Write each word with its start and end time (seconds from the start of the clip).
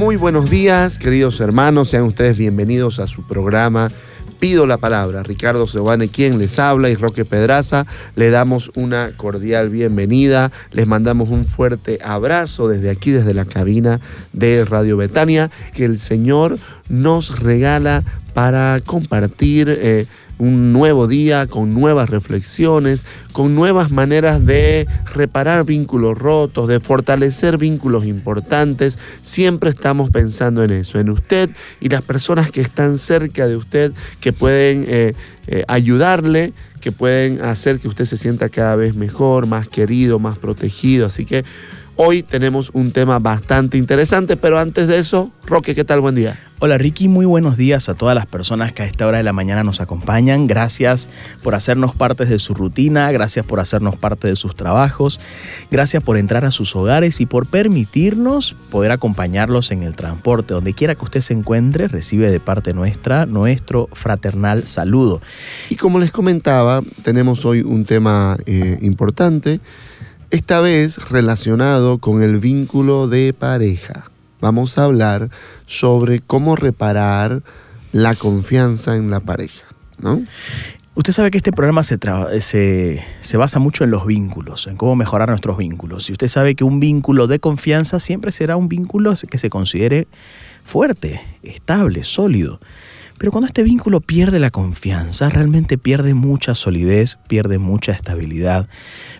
Muy 0.00 0.16
buenos 0.16 0.48
días, 0.48 0.98
queridos 0.98 1.40
hermanos, 1.40 1.90
sean 1.90 2.04
ustedes 2.04 2.38
bienvenidos 2.38 2.98
a 3.00 3.06
su 3.06 3.22
programa 3.22 3.90
Pido 4.38 4.66
la 4.66 4.78
Palabra. 4.78 5.22
Ricardo 5.22 5.66
Sebane, 5.66 6.08
quien 6.08 6.38
les 6.38 6.58
habla, 6.58 6.88
y 6.88 6.94
Roque 6.94 7.26
Pedraza, 7.26 7.84
le 8.16 8.30
damos 8.30 8.70
una 8.74 9.12
cordial 9.18 9.68
bienvenida, 9.68 10.52
les 10.72 10.86
mandamos 10.86 11.28
un 11.28 11.44
fuerte 11.44 11.98
abrazo 12.02 12.66
desde 12.66 12.88
aquí, 12.88 13.10
desde 13.10 13.34
la 13.34 13.44
cabina 13.44 14.00
de 14.32 14.64
Radio 14.64 14.96
Betania, 14.96 15.50
que 15.74 15.84
el 15.84 15.98
Señor 15.98 16.56
nos 16.88 17.38
regala 17.38 18.02
para 18.32 18.80
compartir. 18.80 19.68
Eh, 19.68 20.06
un 20.40 20.72
nuevo 20.72 21.06
día 21.06 21.46
con 21.46 21.74
nuevas 21.74 22.08
reflexiones, 22.08 23.04
con 23.32 23.54
nuevas 23.54 23.90
maneras 23.90 24.44
de 24.44 24.88
reparar 25.14 25.64
vínculos 25.64 26.16
rotos, 26.16 26.66
de 26.66 26.80
fortalecer 26.80 27.58
vínculos 27.58 28.06
importantes. 28.06 28.98
Siempre 29.20 29.70
estamos 29.70 30.10
pensando 30.10 30.64
en 30.64 30.70
eso, 30.70 30.98
en 30.98 31.10
usted 31.10 31.50
y 31.80 31.90
las 31.90 32.02
personas 32.02 32.50
que 32.50 32.62
están 32.62 32.96
cerca 32.96 33.46
de 33.46 33.56
usted, 33.56 33.92
que 34.20 34.32
pueden 34.32 34.86
eh, 34.88 35.14
eh, 35.46 35.64
ayudarle, 35.68 36.54
que 36.80 36.90
pueden 36.90 37.42
hacer 37.42 37.78
que 37.78 37.88
usted 37.88 38.06
se 38.06 38.16
sienta 38.16 38.48
cada 38.48 38.76
vez 38.76 38.96
mejor, 38.96 39.46
más 39.46 39.68
querido, 39.68 40.18
más 40.18 40.38
protegido. 40.38 41.06
Así 41.06 41.26
que 41.26 41.44
hoy 42.02 42.22
tenemos 42.22 42.70
un 42.72 42.92
tema 42.92 43.18
bastante 43.18 43.76
interesante, 43.76 44.38
pero 44.38 44.58
antes 44.58 44.88
de 44.88 44.98
eso, 44.98 45.30
Roque, 45.44 45.74
¿qué 45.74 45.84
tal? 45.84 46.00
Buen 46.00 46.14
día. 46.14 46.40
Hola 46.58 46.78
Ricky, 46.78 47.08
muy 47.08 47.26
buenos 47.26 47.58
días 47.58 47.90
a 47.90 47.94
todas 47.94 48.14
las 48.14 48.24
personas 48.24 48.72
que 48.72 48.82
a 48.82 48.86
esta 48.86 49.06
hora 49.06 49.18
de 49.18 49.22
la 49.22 49.34
mañana 49.34 49.64
nos 49.64 49.82
acompañan. 49.82 50.46
Gracias 50.46 51.10
por 51.42 51.54
hacernos 51.54 51.94
parte 51.94 52.24
de 52.24 52.38
su 52.38 52.54
rutina, 52.54 53.12
gracias 53.12 53.44
por 53.44 53.60
hacernos 53.60 53.96
parte 53.96 54.28
de 54.28 54.36
sus 54.36 54.56
trabajos, 54.56 55.20
gracias 55.70 56.02
por 56.02 56.16
entrar 56.16 56.46
a 56.46 56.50
sus 56.50 56.74
hogares 56.74 57.20
y 57.20 57.26
por 57.26 57.46
permitirnos 57.46 58.56
poder 58.70 58.92
acompañarlos 58.92 59.70
en 59.70 59.82
el 59.82 59.94
transporte. 59.94 60.54
Donde 60.54 60.72
quiera 60.72 60.94
que 60.94 61.04
usted 61.04 61.20
se 61.20 61.34
encuentre, 61.34 61.86
recibe 61.86 62.30
de 62.30 62.40
parte 62.40 62.72
nuestra 62.72 63.26
nuestro 63.26 63.90
fraternal 63.92 64.66
saludo. 64.66 65.20
Y 65.68 65.76
como 65.76 65.98
les 65.98 66.12
comentaba, 66.12 66.80
tenemos 67.02 67.44
hoy 67.44 67.60
un 67.60 67.84
tema 67.84 68.38
eh, 68.46 68.78
importante, 68.80 69.60
esta 70.30 70.60
vez 70.60 70.96
relacionado 71.10 71.98
con 71.98 72.22
el 72.22 72.38
vínculo 72.38 73.08
de 73.08 73.32
pareja 73.32 74.10
vamos 74.40 74.78
a 74.78 74.84
hablar 74.84 75.30
sobre 75.66 76.20
cómo 76.20 76.56
reparar 76.56 77.42
la 77.92 78.14
confianza 78.14 78.96
en 78.96 79.10
la 79.10 79.20
pareja, 79.20 79.66
¿no? 79.98 80.22
Usted 80.94 81.12
sabe 81.12 81.30
que 81.30 81.38
este 81.38 81.52
programa 81.52 81.82
se, 81.82 81.98
se, 82.40 83.04
se, 83.20 83.36
basa 83.36 83.58
mucho 83.58 83.84
en 83.84 83.90
los 83.90 84.06
vínculos, 84.06 84.66
en 84.66 84.76
cómo 84.76 84.96
mejorar 84.96 85.28
nuestros 85.28 85.56
vínculos. 85.56 86.10
Y 86.10 86.12
usted 86.12 86.28
sabe 86.28 86.54
que 86.54 86.64
un 86.64 86.78
vínculo 86.80 87.26
de 87.26 87.38
confianza 87.38 88.00
siempre 88.00 88.32
será 88.32 88.56
un 88.56 88.68
vínculo 88.68 89.14
que 89.30 89.38
se 89.38 89.50
considere 89.50 90.08
fuerte, 90.64 91.22
estable, 91.42 92.02
sólido. 92.02 92.60
Pero 93.20 93.32
cuando 93.32 93.48
este 93.48 93.62
vínculo 93.62 94.00
pierde 94.00 94.38
la 94.38 94.50
confianza, 94.50 95.28
realmente 95.28 95.76
pierde 95.76 96.14
mucha 96.14 96.54
solidez, 96.54 97.18
pierde 97.28 97.58
mucha 97.58 97.92
estabilidad, 97.92 98.66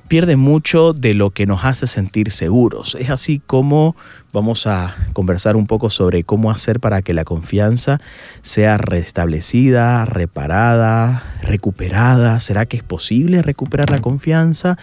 pierde 0.08 0.36
mucho 0.36 0.94
de 0.94 1.12
lo 1.12 1.32
que 1.32 1.44
nos 1.44 1.66
hace 1.66 1.86
sentir 1.86 2.30
seguros. 2.30 2.96
Es 2.98 3.10
así 3.10 3.42
como 3.46 3.94
vamos 4.32 4.66
a 4.66 4.96
conversar 5.12 5.54
un 5.54 5.66
poco 5.66 5.90
sobre 5.90 6.24
cómo 6.24 6.50
hacer 6.50 6.80
para 6.80 7.02
que 7.02 7.12
la 7.12 7.26
confianza 7.26 8.00
sea 8.40 8.78
restablecida, 8.78 10.06
reparada, 10.06 11.36
recuperada. 11.42 12.40
¿Será 12.40 12.64
que 12.64 12.78
es 12.78 12.82
posible 12.82 13.42
recuperar 13.42 13.90
la 13.90 14.00
confianza? 14.00 14.78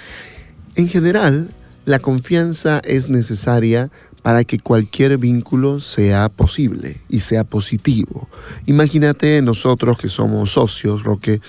En 0.76 0.90
general, 0.90 1.50
la 1.86 1.98
confianza 1.98 2.82
es 2.84 3.10
necesaria 3.10 3.90
para 4.28 4.44
que 4.44 4.60
cualquier 4.60 5.18
vínculo 5.18 5.80
sea 5.80 6.28
posible 6.28 7.00
y 7.08 7.22
sea 7.22 7.46
positivo. 7.46 8.28
Imagínate 8.66 9.42
nosotros 9.42 9.98
que 9.98 10.10
somos 10.10 10.52
socios, 10.52 11.04
Roque, 11.06 11.40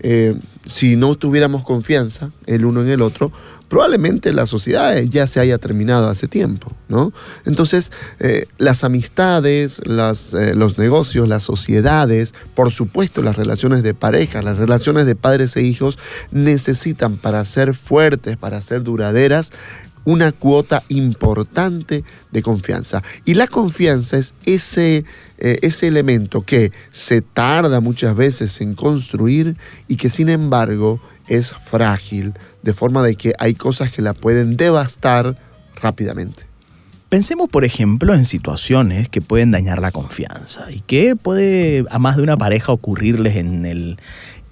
eh, 0.00 0.34
si 0.64 0.96
no 0.96 1.14
tuviéramos 1.14 1.62
confianza 1.62 2.32
el 2.46 2.64
uno 2.64 2.80
en 2.80 2.88
el 2.88 3.02
otro, 3.02 3.30
probablemente 3.68 4.32
la 4.32 4.46
sociedad 4.46 4.98
ya 5.02 5.26
se 5.26 5.40
haya 5.40 5.58
terminado 5.58 6.08
hace 6.08 6.26
tiempo, 6.26 6.72
¿no? 6.88 7.12
Entonces, 7.44 7.92
eh, 8.18 8.46
las 8.56 8.82
amistades, 8.82 9.82
eh, 9.84 10.54
los 10.54 10.78
negocios, 10.78 11.28
las 11.28 11.42
sociedades, 11.42 12.32
por 12.54 12.70
supuesto 12.70 13.22
las 13.22 13.36
relaciones 13.36 13.82
de 13.82 13.92
pareja, 13.92 14.40
las 14.40 14.56
relaciones 14.56 15.04
de 15.04 15.16
padres 15.16 15.54
e 15.56 15.62
hijos, 15.64 15.98
necesitan 16.30 17.18
para 17.18 17.44
ser 17.44 17.74
fuertes, 17.74 18.38
para 18.38 18.62
ser 18.62 18.82
duraderas, 18.84 19.52
una 20.04 20.32
cuota 20.32 20.82
importante 20.88 22.04
de 22.30 22.42
confianza. 22.42 23.02
Y 23.24 23.34
la 23.34 23.46
confianza 23.46 24.16
es 24.18 24.34
ese, 24.44 25.04
eh, 25.38 25.58
ese 25.62 25.86
elemento 25.86 26.42
que 26.42 26.72
se 26.90 27.22
tarda 27.22 27.80
muchas 27.80 28.16
veces 28.16 28.60
en 28.60 28.74
construir 28.74 29.56
y 29.88 29.96
que 29.96 30.10
sin 30.10 30.28
embargo 30.28 31.00
es 31.28 31.52
frágil, 31.52 32.34
de 32.62 32.72
forma 32.72 33.02
de 33.02 33.14
que 33.14 33.32
hay 33.38 33.54
cosas 33.54 33.92
que 33.92 34.02
la 34.02 34.14
pueden 34.14 34.56
devastar 34.56 35.38
rápidamente. 35.80 36.52
Pensemos, 37.08 37.50
por 37.50 37.66
ejemplo, 37.66 38.14
en 38.14 38.24
situaciones 38.24 39.08
que 39.08 39.20
pueden 39.20 39.50
dañar 39.50 39.80
la 39.80 39.92
confianza 39.92 40.70
y 40.70 40.80
que 40.80 41.14
puede 41.14 41.84
a 41.90 41.98
más 41.98 42.16
de 42.16 42.22
una 42.22 42.38
pareja 42.38 42.72
ocurrirles 42.72 43.36
en 43.36 43.66
el, 43.66 43.98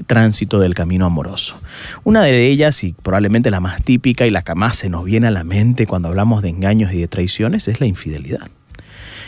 tránsito 0.06 0.58
del 0.58 0.74
camino 0.74 1.06
amoroso. 1.06 1.56
Una 2.04 2.22
de 2.22 2.48
ellas, 2.48 2.84
y 2.84 2.92
probablemente 2.92 3.50
la 3.50 3.60
más 3.60 3.82
típica 3.82 4.26
y 4.26 4.30
la 4.30 4.42
que 4.42 4.54
más 4.54 4.76
se 4.76 4.88
nos 4.88 5.04
viene 5.04 5.28
a 5.28 5.30
la 5.30 5.44
mente 5.44 5.86
cuando 5.86 6.08
hablamos 6.08 6.42
de 6.42 6.50
engaños 6.50 6.92
y 6.92 7.00
de 7.00 7.08
traiciones, 7.08 7.68
es 7.68 7.80
la 7.80 7.86
infidelidad. 7.86 8.48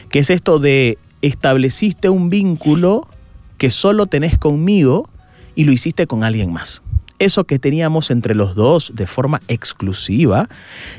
Que 0.08 0.18
es 0.18 0.30
esto 0.30 0.58
de 0.58 0.98
estableciste 1.22 2.08
un 2.08 2.30
vínculo 2.30 3.08
que 3.56 3.70
solo 3.70 4.06
tenés 4.06 4.38
conmigo 4.38 5.08
y 5.54 5.64
lo 5.64 5.72
hiciste 5.72 6.06
con 6.06 6.24
alguien 6.24 6.52
más 6.52 6.81
eso 7.24 7.44
que 7.44 7.58
teníamos 7.58 8.10
entre 8.10 8.34
los 8.34 8.56
dos 8.56 8.92
de 8.94 9.06
forma 9.06 9.40
exclusiva, 9.46 10.48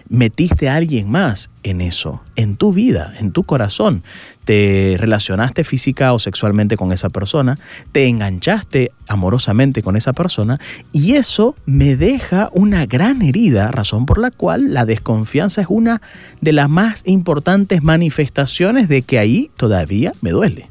metiste 0.07 0.69
a 0.69 0.75
alguien 0.75 1.11
más 1.11 1.49
en 1.63 1.81
eso, 1.81 2.21
en 2.35 2.55
tu 2.55 2.71
vida, 2.71 3.13
en 3.19 3.31
tu 3.31 3.43
corazón. 3.43 4.03
Te 4.45 4.95
relacionaste 4.99 5.63
física 5.63 6.13
o 6.13 6.19
sexualmente 6.19 6.77
con 6.77 6.93
esa 6.93 7.09
persona, 7.09 7.57
te 7.91 8.07
enganchaste 8.07 8.91
amorosamente 9.07 9.83
con 9.83 9.97
esa 9.97 10.13
persona 10.13 10.59
y 10.93 11.13
eso 11.15 11.55
me 11.65 11.95
deja 11.97 12.49
una 12.53 12.85
gran 12.85 13.21
herida, 13.21 13.71
razón 13.71 14.05
por 14.05 14.17
la 14.17 14.31
cual 14.31 14.73
la 14.73 14.85
desconfianza 14.85 15.61
es 15.61 15.67
una 15.69 16.01
de 16.39 16.53
las 16.53 16.69
más 16.69 17.03
importantes 17.05 17.83
manifestaciones 17.83 18.87
de 18.87 19.01
que 19.01 19.19
ahí 19.19 19.51
todavía 19.57 20.13
me 20.21 20.31
duele. 20.31 20.69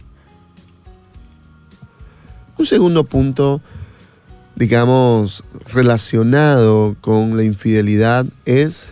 Un 2.57 2.67
segundo 2.67 3.05
punto 3.05 3.61
digamos, 4.63 5.43
relacionado 5.73 6.95
con 7.01 7.37
la 7.37 7.43
infidelidad 7.43 8.27
es 8.45 8.87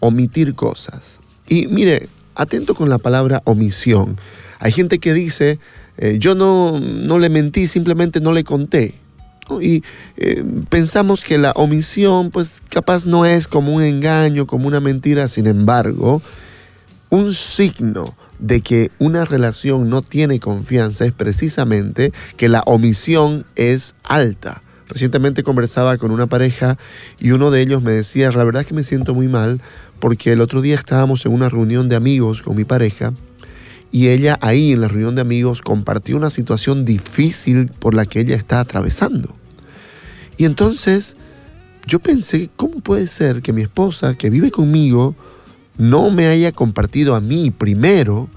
omitir 0.00 0.56
cosas. 0.56 1.20
Y 1.46 1.68
mire, 1.68 2.08
atento 2.34 2.74
con 2.74 2.88
la 2.88 2.98
palabra 2.98 3.42
omisión. 3.44 4.18
Hay 4.58 4.72
gente 4.72 4.98
que 4.98 5.14
dice, 5.14 5.60
eh, 5.98 6.16
yo 6.18 6.34
no, 6.34 6.80
no, 6.80 7.20
le 7.20 7.28
mentí, 7.28 7.68
simplemente 7.68 8.18
no 8.18 8.32
le 8.32 8.42
conté. 8.42 8.94
Y 9.60 9.84
eh, 10.16 10.42
pensamos 10.68 11.22
que 11.22 11.38
la 11.38 11.52
omisión, 11.52 12.32
pues 12.32 12.60
capaz 12.68 13.06
no 13.06 13.24
es 13.24 13.46
como 13.46 13.72
un 13.72 13.84
engaño, 13.84 14.48
como 14.48 14.66
una 14.66 14.80
mentira, 14.80 15.28
sin 15.28 15.46
embargo, 15.46 16.20
un 17.08 17.32
signo 17.32 18.16
de 18.38 18.60
que 18.60 18.90
una 18.98 19.24
relación 19.24 19.88
no 19.88 20.02
tiene 20.02 20.40
confianza 20.40 21.04
es 21.04 21.12
precisamente 21.12 22.12
que 22.36 22.48
la 22.48 22.62
omisión 22.66 23.46
es 23.56 23.94
alta. 24.04 24.62
Recientemente 24.88 25.42
conversaba 25.42 25.98
con 25.98 26.10
una 26.10 26.26
pareja 26.26 26.78
y 27.18 27.32
uno 27.32 27.50
de 27.50 27.60
ellos 27.60 27.82
me 27.82 27.92
decía, 27.92 28.30
la 28.30 28.44
verdad 28.44 28.62
es 28.62 28.68
que 28.68 28.74
me 28.74 28.84
siento 28.84 29.14
muy 29.14 29.28
mal 29.28 29.60
porque 29.98 30.32
el 30.32 30.40
otro 30.40 30.60
día 30.60 30.76
estábamos 30.76 31.26
en 31.26 31.32
una 31.32 31.48
reunión 31.48 31.88
de 31.88 31.96
amigos 31.96 32.42
con 32.42 32.56
mi 32.56 32.64
pareja 32.64 33.12
y 33.90 34.08
ella 34.08 34.38
ahí 34.42 34.72
en 34.72 34.82
la 34.82 34.88
reunión 34.88 35.14
de 35.14 35.22
amigos 35.22 35.62
compartió 35.62 36.16
una 36.16 36.30
situación 36.30 36.84
difícil 36.84 37.68
por 37.68 37.94
la 37.94 38.06
que 38.06 38.20
ella 38.20 38.36
está 38.36 38.60
atravesando. 38.60 39.34
Y 40.36 40.44
entonces 40.44 41.16
yo 41.86 41.98
pensé, 41.98 42.50
¿cómo 42.56 42.80
puede 42.80 43.06
ser 43.06 43.42
que 43.42 43.52
mi 43.52 43.62
esposa, 43.62 44.14
que 44.14 44.28
vive 44.28 44.50
conmigo, 44.50 45.14
no 45.78 46.10
me 46.10 46.26
haya 46.26 46.52
compartido 46.52 47.14
a 47.14 47.20
mí 47.20 47.50
primero 47.50 48.28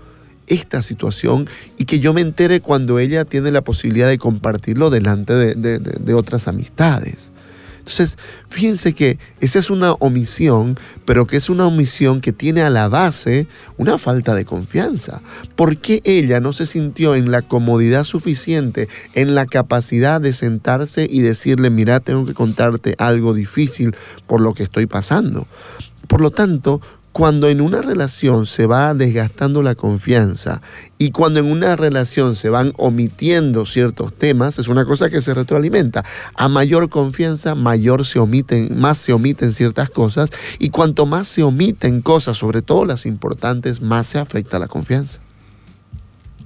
esta 0.49 0.81
situación 0.81 1.47
y 1.77 1.85
que 1.85 1.99
yo 1.99 2.13
me 2.13 2.21
entere 2.21 2.59
cuando 2.59 2.99
ella 2.99 3.23
tiene 3.23 3.51
la 3.51 3.63
posibilidad 3.63 4.09
de 4.09 4.17
compartirlo 4.17 4.89
delante 4.89 5.33
de, 5.33 6.13
otras 6.13 6.47
amistades. 6.47 7.31
Entonces, 7.77 8.17
fíjense 8.47 8.93
que 8.93 9.17
esa 9.39 9.57
es 9.57 9.71
una 9.71 9.93
omisión, 9.93 10.77
pero 11.05 11.25
que 11.25 11.37
es 11.37 11.49
una 11.49 11.65
omisión 11.65 12.21
que 12.21 12.31
tiene 12.33 12.61
a 12.61 12.69
la 12.69 12.87
base 12.87 13.47
una 13.77 13.97
falta 13.97 14.35
de 14.35 14.45
confianza. 14.45 15.21
¿Por 15.55 15.77
qué 15.77 16.01
ella 16.03 16.39
no 16.39 16.53
se 16.53 16.67
sintió 16.67 17.15
en 17.15 17.31
la 17.31 17.41
comodidad 17.41 18.03
suficiente, 18.03 18.89
en 19.15 19.33
la 19.33 19.47
capacidad 19.47 20.21
de 20.21 20.33
sentarse 20.33 21.07
y 21.09 21.21
decirle, 21.21 21.71
mira, 21.71 21.99
tengo 21.99 22.27
que 22.27 22.35
contarte 22.35 22.95
algo 22.99 23.33
difícil 23.33 23.95
por 24.27 24.41
lo 24.41 24.53
que 24.53 24.63
estoy 24.63 24.85
pasando? 24.85 25.47
Por 26.07 26.21
lo 26.21 26.29
tanto, 26.31 26.81
cuando 27.11 27.49
en 27.49 27.61
una 27.61 27.81
relación 27.81 28.45
se 28.45 28.65
va 28.65 28.93
desgastando 28.93 29.61
la 29.61 29.75
confianza 29.75 30.61
y 30.97 31.11
cuando 31.11 31.39
en 31.39 31.47
una 31.51 31.75
relación 31.75 32.35
se 32.35 32.49
van 32.49 32.73
omitiendo 32.77 33.65
ciertos 33.65 34.13
temas, 34.13 34.59
es 34.59 34.67
una 34.67 34.85
cosa 34.85 35.09
que 35.09 35.21
se 35.21 35.33
retroalimenta. 35.33 36.05
A 36.35 36.47
mayor 36.47 36.89
confianza, 36.89 37.55
mayor 37.55 38.05
se 38.05 38.19
omiten, 38.19 38.79
más 38.79 38.97
se 38.97 39.13
omiten 39.13 39.51
ciertas 39.53 39.89
cosas 39.89 40.29
y 40.59 40.69
cuanto 40.69 41.05
más 41.05 41.27
se 41.27 41.43
omiten 41.43 42.01
cosas, 42.01 42.37
sobre 42.37 42.61
todo 42.61 42.85
las 42.85 43.05
importantes, 43.05 43.81
más 43.81 44.07
se 44.07 44.19
afecta 44.19 44.59
la 44.59 44.67
confianza. 44.67 45.19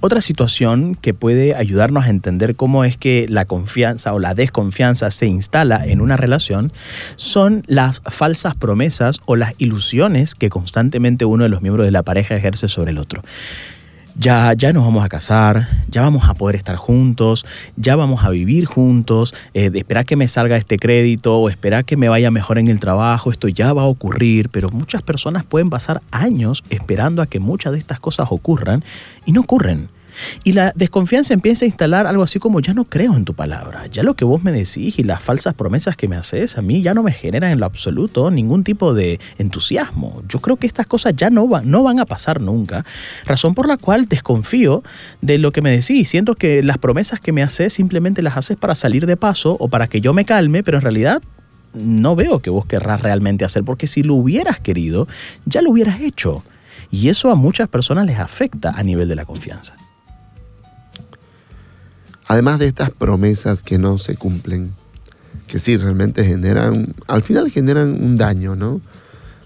Otra 0.00 0.20
situación 0.20 0.96
que 0.96 1.14
puede 1.14 1.54
ayudarnos 1.54 2.04
a 2.04 2.10
entender 2.10 2.56
cómo 2.56 2.84
es 2.84 2.96
que 2.96 3.26
la 3.28 3.46
confianza 3.46 4.12
o 4.12 4.18
la 4.18 4.34
desconfianza 4.34 5.10
se 5.10 5.26
instala 5.26 5.86
en 5.86 6.00
una 6.00 6.16
relación 6.16 6.72
son 7.16 7.62
las 7.66 8.00
falsas 8.04 8.54
promesas 8.54 9.20
o 9.24 9.36
las 9.36 9.54
ilusiones 9.58 10.34
que 10.34 10.50
constantemente 10.50 11.24
uno 11.24 11.44
de 11.44 11.50
los 11.50 11.62
miembros 11.62 11.86
de 11.86 11.90
la 11.90 12.02
pareja 12.02 12.36
ejerce 12.36 12.68
sobre 12.68 12.90
el 12.90 12.98
otro 12.98 13.22
ya, 14.16 14.52
ya 14.54 14.72
nos 14.72 14.84
vamos 14.84 15.04
a 15.04 15.08
casar, 15.08 15.68
ya 15.88 16.02
vamos 16.02 16.28
a 16.28 16.34
poder 16.34 16.56
estar 16.56 16.76
juntos, 16.76 17.44
ya 17.76 17.96
vamos 17.96 18.24
a 18.24 18.30
vivir 18.30 18.64
juntos, 18.66 19.34
eh, 19.54 19.70
que 20.06 20.16
me 20.16 20.28
salga 20.28 20.56
este 20.56 20.78
crédito 20.78 21.36
o 21.36 21.48
esperar 21.48 21.84
que 21.84 21.96
me 21.96 22.08
vaya 22.08 22.30
mejor 22.30 22.58
en 22.58 22.68
el 22.68 22.80
trabajo, 22.80 23.30
esto 23.30 23.48
ya 23.48 23.72
va 23.72 23.82
a 23.82 23.86
ocurrir, 23.86 24.48
pero 24.50 24.68
muchas 24.70 25.02
personas 25.02 25.44
pueden 25.44 25.70
pasar 25.70 26.02
años 26.10 26.62
esperando 26.70 27.22
a 27.22 27.26
que 27.26 27.40
muchas 27.40 27.72
de 27.72 27.78
estas 27.78 28.00
cosas 28.00 28.28
ocurran 28.30 28.84
y 29.24 29.32
no 29.32 29.40
ocurren. 29.40 29.88
Y 30.42 30.52
la 30.52 30.72
desconfianza 30.74 31.34
empieza 31.34 31.64
a 31.64 31.66
instalar 31.66 32.06
algo 32.06 32.22
así 32.22 32.38
como 32.38 32.60
ya 32.60 32.74
no 32.74 32.84
creo 32.84 33.16
en 33.16 33.24
tu 33.24 33.34
palabra, 33.34 33.86
ya 33.86 34.02
lo 34.02 34.14
que 34.14 34.24
vos 34.24 34.42
me 34.42 34.52
decís 34.52 34.98
y 34.98 35.02
las 35.02 35.22
falsas 35.22 35.54
promesas 35.54 35.96
que 35.96 36.08
me 36.08 36.16
haces 36.16 36.56
a 36.56 36.62
mí 36.62 36.82
ya 36.82 36.94
no 36.94 37.02
me 37.02 37.12
generan 37.12 37.50
en 37.50 37.60
lo 37.60 37.66
absoluto 37.66 38.30
ningún 38.30 38.64
tipo 38.64 38.94
de 38.94 39.20
entusiasmo. 39.38 40.22
Yo 40.28 40.40
creo 40.40 40.56
que 40.56 40.66
estas 40.66 40.86
cosas 40.86 41.14
ya 41.16 41.30
no, 41.30 41.46
van, 41.48 42.00
a 42.00 42.04
pasar 42.06 42.40
nunca, 42.40 42.84
razón 43.24 43.54
por 43.54 43.68
la 43.68 43.76
cual 43.76 44.06
desconfío 44.06 44.82
de 45.20 45.38
lo 45.38 45.52
que 45.52 45.62
me 45.62 45.70
decís. 45.70 46.08
Siento 46.08 46.34
que 46.34 46.62
las 46.62 46.78
promesas 46.78 47.20
que 47.20 47.32
me 47.32 47.42
haces 47.42 47.72
simplemente 47.72 48.22
las 48.22 48.36
haces 48.36 48.56
para 48.56 48.74
salir 48.74 49.06
de 49.06 49.16
paso 49.16 49.56
o 49.58 49.68
para 49.68 49.88
que 49.88 50.00
yo 50.00 50.12
me 50.12 50.24
calme, 50.24 50.62
pero 50.62 50.78
en 50.78 50.82
realidad 50.82 51.22
no 51.74 52.14
veo 52.16 52.40
que 52.40 52.50
vos 52.50 52.66
querrás 52.66 53.02
realmente 53.02 53.44
hacer, 53.44 53.64
porque 53.64 53.86
si 53.86 54.02
lo 54.02 54.14
hubieras 54.14 54.60
querido, 54.60 55.08
ya 55.44 55.62
lo 55.62 55.70
hubieras 55.70 56.00
hecho. 56.00 56.44
Y 56.90 57.08
eso 57.08 57.30
a 57.30 57.34
muchas 57.34 57.68
personas 57.68 58.06
les 58.06 58.18
afecta 58.18 58.70
a 58.70 58.82
nivel 58.82 59.08
de 59.08 59.16
la 59.16 59.24
confianza. 59.24 59.74
Además 62.26 62.58
de 62.58 62.66
estas 62.66 62.90
promesas 62.90 63.62
que 63.62 63.78
no 63.78 63.98
se 63.98 64.16
cumplen, 64.16 64.72
que 65.46 65.58
sí 65.58 65.76
realmente 65.76 66.24
generan, 66.24 66.94
al 67.06 67.22
final 67.22 67.50
generan 67.50 68.02
un 68.02 68.16
daño, 68.16 68.56
¿no? 68.56 68.80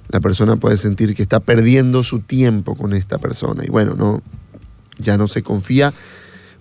La 0.08 0.20
persona 0.20 0.56
puede 0.56 0.76
sentir 0.76 1.14
que 1.14 1.22
está 1.22 1.40
perdiendo 1.40 2.02
su 2.02 2.20
tiempo 2.20 2.76
con 2.76 2.94
esta 2.94 3.19
persona 3.19 3.64
y 3.64 3.69
bueno, 3.69 3.94
no, 3.94 4.22
ya 4.98 5.19
no 5.19 5.26
se 5.26 5.42
confía, 5.42 5.92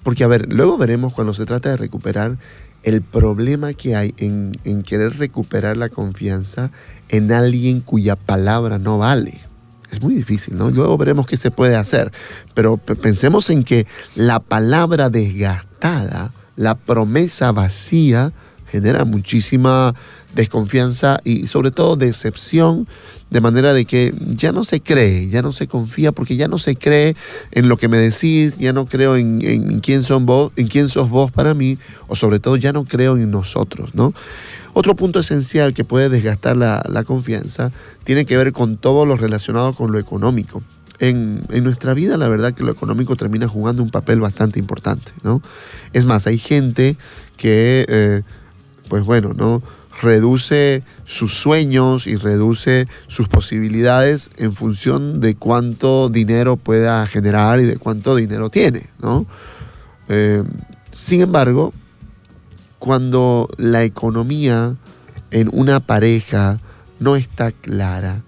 porque 0.03 0.23
a 0.23 0.27
ver, 0.27 0.51
luego 0.51 0.77
veremos 0.77 1.13
cuando 1.13 1.33
se 1.33 1.45
trata 1.45 1.69
de 1.69 1.77
recuperar 1.77 2.37
el 2.83 3.01
problema 3.01 3.73
que 3.73 3.95
hay 3.95 4.13
en, 4.17 4.53
en 4.63 4.83
querer 4.83 5.17
recuperar 5.17 5.77
la 5.77 5.89
confianza 5.89 6.71
en 7.09 7.31
alguien 7.31 7.81
cuya 7.81 8.15
palabra 8.15 8.79
no 8.79 8.97
vale. 8.97 9.46
Es 9.91 10.01
muy 10.01 10.15
difícil, 10.15 10.57
¿no? 10.57 10.69
Luego 10.69 10.97
veremos 10.97 11.25
qué 11.25 11.37
se 11.37 11.51
puede 11.51 11.75
hacer, 11.75 12.11
pero 12.53 12.77
pensemos 12.77 13.49
en 13.49 13.63
que 13.63 13.87
la 14.15 14.39
palabra 14.39 15.09
desgastada, 15.09 16.33
la 16.55 16.75
promesa 16.75 17.51
vacía, 17.51 18.33
genera 18.69 19.05
muchísima 19.05 19.95
desconfianza 20.35 21.19
y 21.23 21.47
sobre 21.47 21.71
todo 21.71 21.95
decepción, 21.95 22.87
de 23.29 23.41
manera 23.41 23.73
de 23.73 23.85
que 23.85 24.13
ya 24.35 24.51
no 24.51 24.63
se 24.63 24.81
cree, 24.81 25.29
ya 25.29 25.41
no 25.41 25.53
se 25.53 25.67
confía, 25.67 26.11
porque 26.11 26.35
ya 26.35 26.47
no 26.47 26.57
se 26.57 26.75
cree 26.75 27.15
en 27.51 27.69
lo 27.69 27.77
que 27.77 27.87
me 27.87 27.97
decís, 27.97 28.57
ya 28.57 28.73
no 28.73 28.85
creo 28.85 29.15
en, 29.15 29.39
en 29.41 29.79
quién, 29.79 30.03
son 30.03 30.25
vos, 30.25 30.51
en 30.55 30.67
quién 30.67 30.89
sos 30.89 31.09
vos 31.09 31.31
para 31.31 31.53
mí, 31.53 31.77
o 32.07 32.15
sobre 32.15 32.39
todo 32.39 32.55
ya 32.55 32.73
no 32.73 32.85
creo 32.85 33.17
en 33.17 33.31
nosotros, 33.31 33.95
¿no? 33.95 34.13
Otro 34.79 34.95
punto 34.95 35.19
esencial 35.19 35.73
que 35.73 35.83
puede 35.83 36.07
desgastar 36.07 36.55
la, 36.55 37.03
confianza 37.03 37.71
tiene 38.03 38.25
que 38.25 38.37
ver 38.37 38.51
con 38.51 38.77
todo 38.77 39.07
lo 39.07 39.17
relacionado 39.17 39.73
con 39.73 39.91
lo 39.91 39.97
económico. 39.97 40.61
En, 40.99 41.47
nuestra 41.63 41.95
vida 41.95 42.15
la 42.15 42.27
verdad 42.27 42.53
que 42.53 42.63
lo 42.63 42.71
económico 42.73 43.15
termina 43.15 43.47
jugando 43.47 43.81
un 43.81 43.89
papel 43.89 44.19
bastante 44.19 44.59
importante, 44.59 45.13
¿no? 45.23 45.41
Es 45.93 46.05
más, 46.05 46.27
hay 46.27 46.37
gente 46.37 46.95
que, 47.37 47.87
eh, 47.89 48.21
pues 48.87 49.03
bueno, 49.03 49.33
¿no? 49.33 49.63
reduce 49.99 50.83
sus 51.05 51.33
sueños 51.33 52.05
y 52.05 52.15
reduce 52.15 52.87
sus 53.07 53.27
posibilidades 53.27 54.29
en 54.37 54.53
función 54.53 55.21
de 55.21 55.33
cuánto 55.33 56.07
dinero 56.07 56.55
pueda 56.55 57.07
generar 57.07 57.59
y 57.61 57.63
de 57.63 57.77
cuánto 57.77 58.15
dinero 58.15 58.51
tiene, 58.51 58.85
¿no? 59.01 59.25
Eh, 60.07 60.43
sin 60.91 61.21
embargo, 61.21 61.73
cuando 62.79 63.47
la 63.57 63.83
economía 63.83 64.75
en 65.31 65.49
una 65.51 65.79
pareja 65.79 66.59
no 66.99 67.15
está 67.15 67.51
clara, 67.51 68.23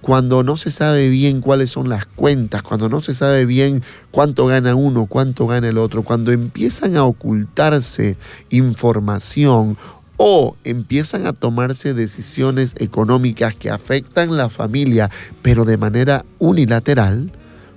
cuando 0.00 0.42
no 0.42 0.58
se 0.58 0.70
sabe 0.70 1.08
bien 1.08 1.40
cuáles 1.40 1.70
son 1.70 1.88
las 1.88 2.04
cuentas, 2.04 2.62
cuando 2.62 2.90
no 2.90 3.00
se 3.00 3.14
sabe 3.14 3.46
bien 3.46 3.82
cuánto 4.10 4.46
gana 4.46 4.74
uno, 4.74 5.06
cuánto 5.06 5.46
gana 5.46 5.68
el 5.68 5.78
otro, 5.78 6.02
cuando 6.02 6.30
empiezan 6.30 6.96
a 6.96 7.04
ocultarse 7.04 8.18
información 8.50 9.78
o 10.18 10.56
empiezan 10.62 11.26
a 11.26 11.32
tomarse 11.32 11.94
decisiones 11.94 12.74
económicas 12.78 13.54
que 13.54 13.70
afectan 13.70 14.36
la 14.36 14.50
familia, 14.50 15.10
pero 15.40 15.64
de 15.64 15.78
manera 15.78 16.24
unilateral, 16.38 17.32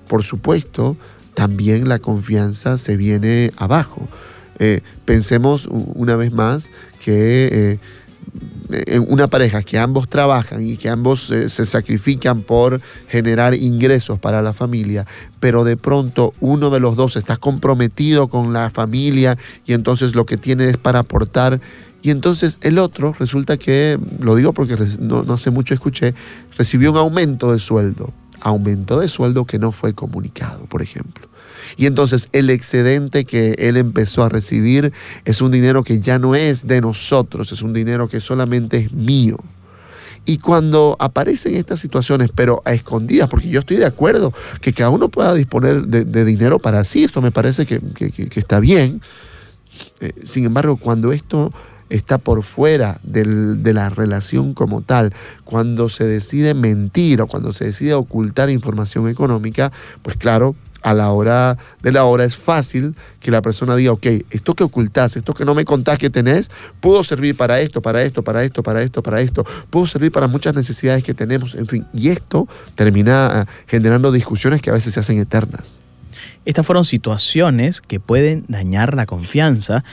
por 0.07 0.23
supuesto, 0.23 0.97
también 1.33 1.87
la 1.87 1.99
confianza 1.99 2.77
se 2.77 2.97
viene 2.97 3.51
abajo. 3.57 4.07
Eh, 4.59 4.81
pensemos 5.05 5.67
una 5.69 6.15
vez 6.15 6.31
más 6.31 6.71
que 7.03 7.49
eh, 7.51 7.79
en 8.69 9.05
una 9.09 9.27
pareja 9.27 9.63
que 9.63 9.77
ambos 9.77 10.09
trabajan 10.09 10.61
y 10.61 10.77
que 10.77 10.89
ambos 10.89 11.31
eh, 11.31 11.49
se 11.49 11.65
sacrifican 11.65 12.41
por 12.41 12.81
generar 13.07 13.53
ingresos 13.53 14.19
para 14.19 14.41
la 14.41 14.53
familia, 14.53 15.05
pero 15.39 15.63
de 15.63 15.77
pronto 15.77 16.33
uno 16.39 16.69
de 16.69 16.79
los 16.79 16.95
dos 16.95 17.15
está 17.15 17.37
comprometido 17.37 18.27
con 18.27 18.53
la 18.53 18.69
familia 18.69 19.37
y 19.65 19.73
entonces 19.73 20.15
lo 20.15 20.25
que 20.25 20.37
tiene 20.37 20.69
es 20.69 20.77
para 20.77 20.99
aportar 20.99 21.61
y 22.01 22.11
entonces 22.11 22.59
el 22.61 22.77
otro 22.77 23.15
resulta 23.17 23.57
que, 23.57 23.99
lo 24.19 24.35
digo 24.35 24.53
porque 24.53 24.75
no, 24.99 25.23
no 25.23 25.33
hace 25.33 25.51
mucho 25.51 25.73
escuché, 25.73 26.13
recibió 26.57 26.91
un 26.91 26.97
aumento 26.97 27.53
de 27.53 27.59
sueldo, 27.59 28.13
aumento 28.41 28.99
de 28.99 29.07
sueldo 29.07 29.45
que 29.45 29.59
no 29.59 29.71
fue 29.71 29.93
comunicado, 29.93 30.65
por 30.65 30.81
ejemplo. 30.81 31.27
Y 31.75 31.85
entonces 31.85 32.29
el 32.31 32.49
excedente 32.49 33.25
que 33.25 33.55
él 33.57 33.77
empezó 33.77 34.23
a 34.23 34.29
recibir 34.29 34.93
es 35.25 35.41
un 35.41 35.51
dinero 35.51 35.83
que 35.83 35.99
ya 36.01 36.19
no 36.19 36.35
es 36.35 36.67
de 36.67 36.81
nosotros, 36.81 37.51
es 37.51 37.61
un 37.61 37.73
dinero 37.73 38.07
que 38.07 38.21
solamente 38.21 38.77
es 38.77 38.93
mío. 38.93 39.37
Y 40.27 40.39
cuando 40.39 40.97
aparecen 40.99 41.55
estas 41.55 41.79
situaciones, 41.79 42.29
pero 42.35 42.61
a 42.65 42.73
escondidas, 42.73 43.29
porque 43.29 43.47
yo 43.47 43.61
estoy 43.61 43.77
de 43.77 43.85
acuerdo 43.85 44.33
que 44.59 44.73
cada 44.73 44.89
uno 44.89 45.07
pueda 45.07 45.33
disponer 45.33 45.83
de, 45.87 46.25
dinero 46.25 46.59
para 46.59 46.83
sí, 46.83 47.05
esto 47.05 47.21
me 47.21 47.31
parece 47.31 47.65
que, 47.65 47.81
está 48.35 48.59
bien. 48.59 49.01
Eh, 50.01 50.11
sin 50.23 50.43
embargo, 50.43 50.75
cuando 50.75 51.13
esto 51.13 51.53
está 51.89 52.17
por 52.17 52.43
fuera 52.43 52.99
de 53.03 53.73
la 53.73 53.89
relación 53.89 54.53
como 54.53 54.81
tal, 54.81 55.13
cuando 55.45 55.87
se 55.87 56.03
decide 56.03 56.53
mentir 56.53 57.21
o 57.21 57.27
cuando 57.27 57.53
se 57.53 57.63
decide 57.63 57.93
ocultar 57.93 58.49
información 58.49 59.07
económica, 59.07 59.71
pues 60.01 60.17
claro, 60.17 60.55
a 60.81 60.93
la 60.93 61.11
hora 61.11 61.57
de 61.81 61.91
la 61.91 62.05
hora 62.05 62.23
es 62.23 62.37
fácil 62.37 62.95
que 63.19 63.31
la 63.31 63.41
persona 63.41 63.75
diga, 63.75 63.91
ok, 63.91 64.05
esto 64.29 64.55
que 64.55 64.63
ocultás, 64.63 65.15
esto 65.17 65.33
que 65.33 65.45
no 65.45 65.55
me 65.55 65.65
contás 65.65 65.97
que 65.97 66.09
tenés, 66.09 66.49
pudo 66.79 67.03
servir 67.03 67.35
para 67.35 67.59
esto, 67.59 67.81
para 67.81 68.01
esto, 68.03 68.23
para 68.23 68.43
esto, 68.43 68.63
para 68.63 68.81
esto, 68.81 69.03
para 69.03 69.21
esto, 69.21 69.45
pudo 69.69 69.87
servir 69.87 70.11
para 70.11 70.27
muchas 70.27 70.55
necesidades 70.55 71.03
que 71.03 71.13
tenemos, 71.13 71.55
en 71.55 71.67
fin, 71.67 71.85
y 71.93 72.09
esto 72.09 72.47
termina 72.75 73.41
ah, 73.41 73.45
generando 73.67 74.11
discusiones 74.11 74.61
que 74.61 74.69
a 74.69 74.73
veces 74.73 74.93
se 74.93 74.99
hacen 74.99 75.19
eternas. 75.19 75.86
Estas 76.45 76.65
fueron 76.65 76.85
situaciones 76.85 77.81
que 77.81 77.99
pueden 77.99 78.45
dañar 78.47 78.95
la 78.95 79.05
confianza 79.05 79.83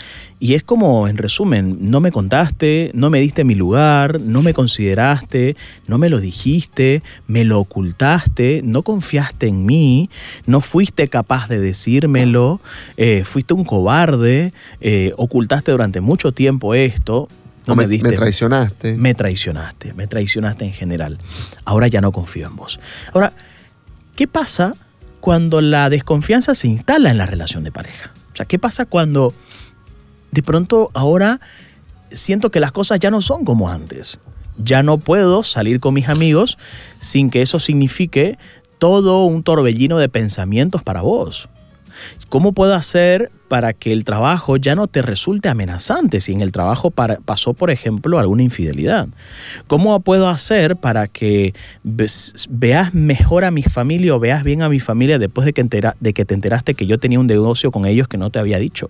y 0.44 0.54
es 0.54 0.62
como, 0.62 1.08
en 1.08 1.16
resumen, 1.16 1.78
no 1.80 2.00
me 2.00 2.12
contaste, 2.12 2.90
no 2.92 3.08
me 3.08 3.18
diste 3.20 3.44
mi 3.44 3.54
lugar, 3.54 4.20
no 4.20 4.42
me 4.42 4.52
consideraste, 4.52 5.56
no 5.86 5.96
me 5.96 6.10
lo 6.10 6.20
dijiste, 6.20 7.02
me 7.26 7.44
lo 7.44 7.60
ocultaste, 7.60 8.60
no 8.62 8.82
confiaste 8.82 9.46
en 9.46 9.64
mí, 9.64 10.10
no 10.46 10.60
fuiste 10.60 11.08
capaz 11.08 11.48
de 11.48 11.60
decírmelo, 11.60 12.60
eh, 12.98 13.24
fuiste 13.24 13.54
un 13.54 13.64
cobarde, 13.64 14.52
eh, 14.82 15.12
ocultaste 15.16 15.72
durante 15.72 16.02
mucho 16.02 16.32
tiempo 16.32 16.74
esto. 16.74 17.28
No 17.66 17.74
me, 17.74 17.86
diste. 17.86 18.10
Me 18.10 18.16
traicionaste. 18.16 18.92
Me 18.98 19.14
traicionaste, 19.14 19.94
me 19.94 20.06
traicionaste 20.06 20.66
en 20.66 20.74
general. 20.74 21.18
Ahora 21.64 21.88
ya 21.88 22.02
no 22.02 22.12
confío 22.12 22.46
en 22.46 22.56
vos. 22.56 22.78
Ahora, 23.14 23.32
¿qué 24.14 24.26
pasa 24.28 24.74
cuando 25.24 25.62
la 25.62 25.88
desconfianza 25.88 26.54
se 26.54 26.68
instala 26.68 27.10
en 27.10 27.16
la 27.16 27.24
relación 27.24 27.64
de 27.64 27.72
pareja? 27.72 28.12
O 28.34 28.36
sea, 28.36 28.44
¿qué 28.44 28.58
pasa 28.58 28.84
cuando 28.84 29.32
de 30.32 30.42
pronto 30.42 30.90
ahora 30.92 31.40
siento 32.10 32.50
que 32.50 32.60
las 32.60 32.72
cosas 32.72 33.00
ya 33.00 33.10
no 33.10 33.22
son 33.22 33.46
como 33.46 33.70
antes? 33.70 34.20
Ya 34.62 34.82
no 34.82 34.98
puedo 34.98 35.42
salir 35.42 35.80
con 35.80 35.94
mis 35.94 36.10
amigos 36.10 36.58
sin 36.98 37.30
que 37.30 37.40
eso 37.40 37.58
signifique 37.58 38.36
todo 38.76 39.24
un 39.24 39.42
torbellino 39.42 39.96
de 39.96 40.10
pensamientos 40.10 40.82
para 40.82 41.00
vos. 41.00 41.48
¿Cómo 42.28 42.52
puedo 42.52 42.74
hacer 42.74 43.30
para 43.48 43.72
que 43.72 43.92
el 43.92 44.04
trabajo 44.04 44.56
ya 44.56 44.74
no 44.74 44.86
te 44.86 45.02
resulte 45.02 45.48
amenazante 45.48 46.20
si 46.20 46.32
en 46.32 46.40
el 46.40 46.52
trabajo 46.52 46.90
pasó, 46.90 47.54
por 47.54 47.70
ejemplo, 47.70 48.18
alguna 48.18 48.42
infidelidad? 48.42 49.08
¿Cómo 49.66 50.00
puedo 50.00 50.28
hacer 50.28 50.76
para 50.76 51.06
que 51.06 51.54
veas 51.82 52.94
mejor 52.94 53.44
a 53.44 53.50
mi 53.50 53.62
familia 53.62 54.14
o 54.14 54.18
veas 54.18 54.42
bien 54.42 54.62
a 54.62 54.68
mi 54.68 54.80
familia 54.80 55.18
después 55.18 55.44
de 55.44 55.52
que, 55.52 55.92
de 56.00 56.12
que 56.12 56.24
te 56.24 56.34
enteraste 56.34 56.74
que 56.74 56.86
yo 56.86 56.98
tenía 56.98 57.20
un 57.20 57.26
negocio 57.26 57.70
con 57.70 57.86
ellos 57.86 58.08
que 58.08 58.18
no 58.18 58.30
te 58.30 58.38
había 58.38 58.58
dicho? 58.58 58.88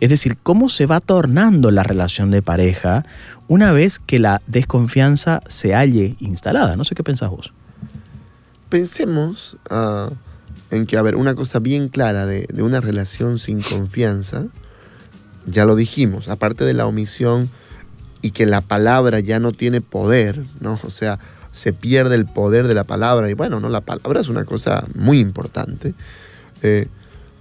Es 0.00 0.10
decir, 0.10 0.36
cómo 0.42 0.68
se 0.68 0.86
va 0.86 1.00
tornando 1.00 1.70
la 1.70 1.82
relación 1.82 2.30
de 2.30 2.42
pareja 2.42 3.04
una 3.48 3.72
vez 3.72 3.98
que 3.98 4.18
la 4.18 4.42
desconfianza 4.46 5.40
se 5.46 5.74
halle 5.74 6.16
instalada. 6.20 6.76
No 6.76 6.84
sé 6.84 6.94
qué 6.94 7.02
pensás 7.02 7.30
vos. 7.30 7.52
Pensemos 8.68 9.56
uh, 9.70 10.12
en 10.70 10.86
que, 10.86 10.96
a 10.96 11.02
ver, 11.02 11.16
una 11.16 11.34
cosa 11.34 11.58
bien 11.58 11.88
clara 11.88 12.26
de, 12.26 12.46
una 12.62 12.80
relación 12.80 13.38
sin 13.38 13.62
confianza, 13.62 14.46
ya 15.46 15.64
lo 15.64 15.76
dijimos, 15.76 16.28
aparte 16.28 16.64
de 16.64 16.74
la 16.74 16.86
omisión 16.86 17.50
y 18.20 18.32
que 18.32 18.46
la 18.46 18.60
palabra 18.60 19.20
ya 19.20 19.38
no 19.38 19.52
tiene 19.52 19.80
poder, 19.80 20.44
¿no? 20.60 20.80
O 20.82 20.90
sea, 20.90 21.18
se 21.52 21.72
pierde 21.72 22.16
el 22.16 22.26
poder 22.26 22.66
de 22.66 22.74
la 22.74 22.84
palabra 22.84 23.30
y 23.30 23.34
bueno, 23.34 23.60
¿no? 23.60 23.68
La 23.68 23.80
palabra 23.80 24.20
es 24.20 24.28
una 24.28 24.44
cosa 24.44 24.86
muy 24.94 25.20
importante. 25.20 25.94
Eh, 26.62 26.88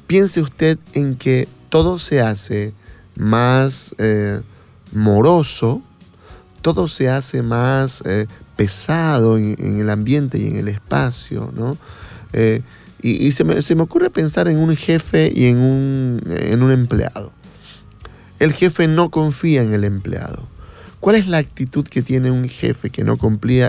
piense 0.05 0.41
usted 0.41 0.77
en 0.93 1.15
que 1.15 1.47
todo 1.69 1.97
se 1.97 2.21
hace 2.21 2.73
más 3.15 3.95
eh, 3.97 4.41
moroso, 4.91 5.81
todo 6.61 6.87
se 6.87 7.09
hace 7.09 7.41
más 7.41 8.03
eh, 8.05 8.27
pesado 8.55 9.37
en, 9.37 9.79
el 9.79 9.89
ambiente 9.89 10.37
y 10.37 10.47
en 10.47 10.57
el 10.57 10.67
espacio, 10.67 11.51
¿no? 11.55 11.77
Y, 13.07 13.31
se, 13.33 13.43
me, 13.43 13.83
ocurre 13.83 14.09
pensar 14.09 14.47
en 14.47 14.57
un 14.57 14.75
jefe 14.75 15.31
y 15.31 15.45
en 15.45 15.59
un, 15.59 16.21
en 16.27 16.63
un 16.63 16.71
empleado. 16.71 17.31
El 18.39 18.51
jefe 18.51 18.87
no 18.87 19.11
confía 19.11 19.61
en 19.61 19.73
el 19.73 19.83
empleado. 19.83 20.47
¿Cuál 21.01 21.17
es 21.17 21.27
la 21.27 21.37
actitud 21.37 21.87
que 21.87 22.01
tiene 22.01 22.31
un 22.31 22.49
jefe 22.49 22.89
que 22.89 23.03
no, 23.03 23.15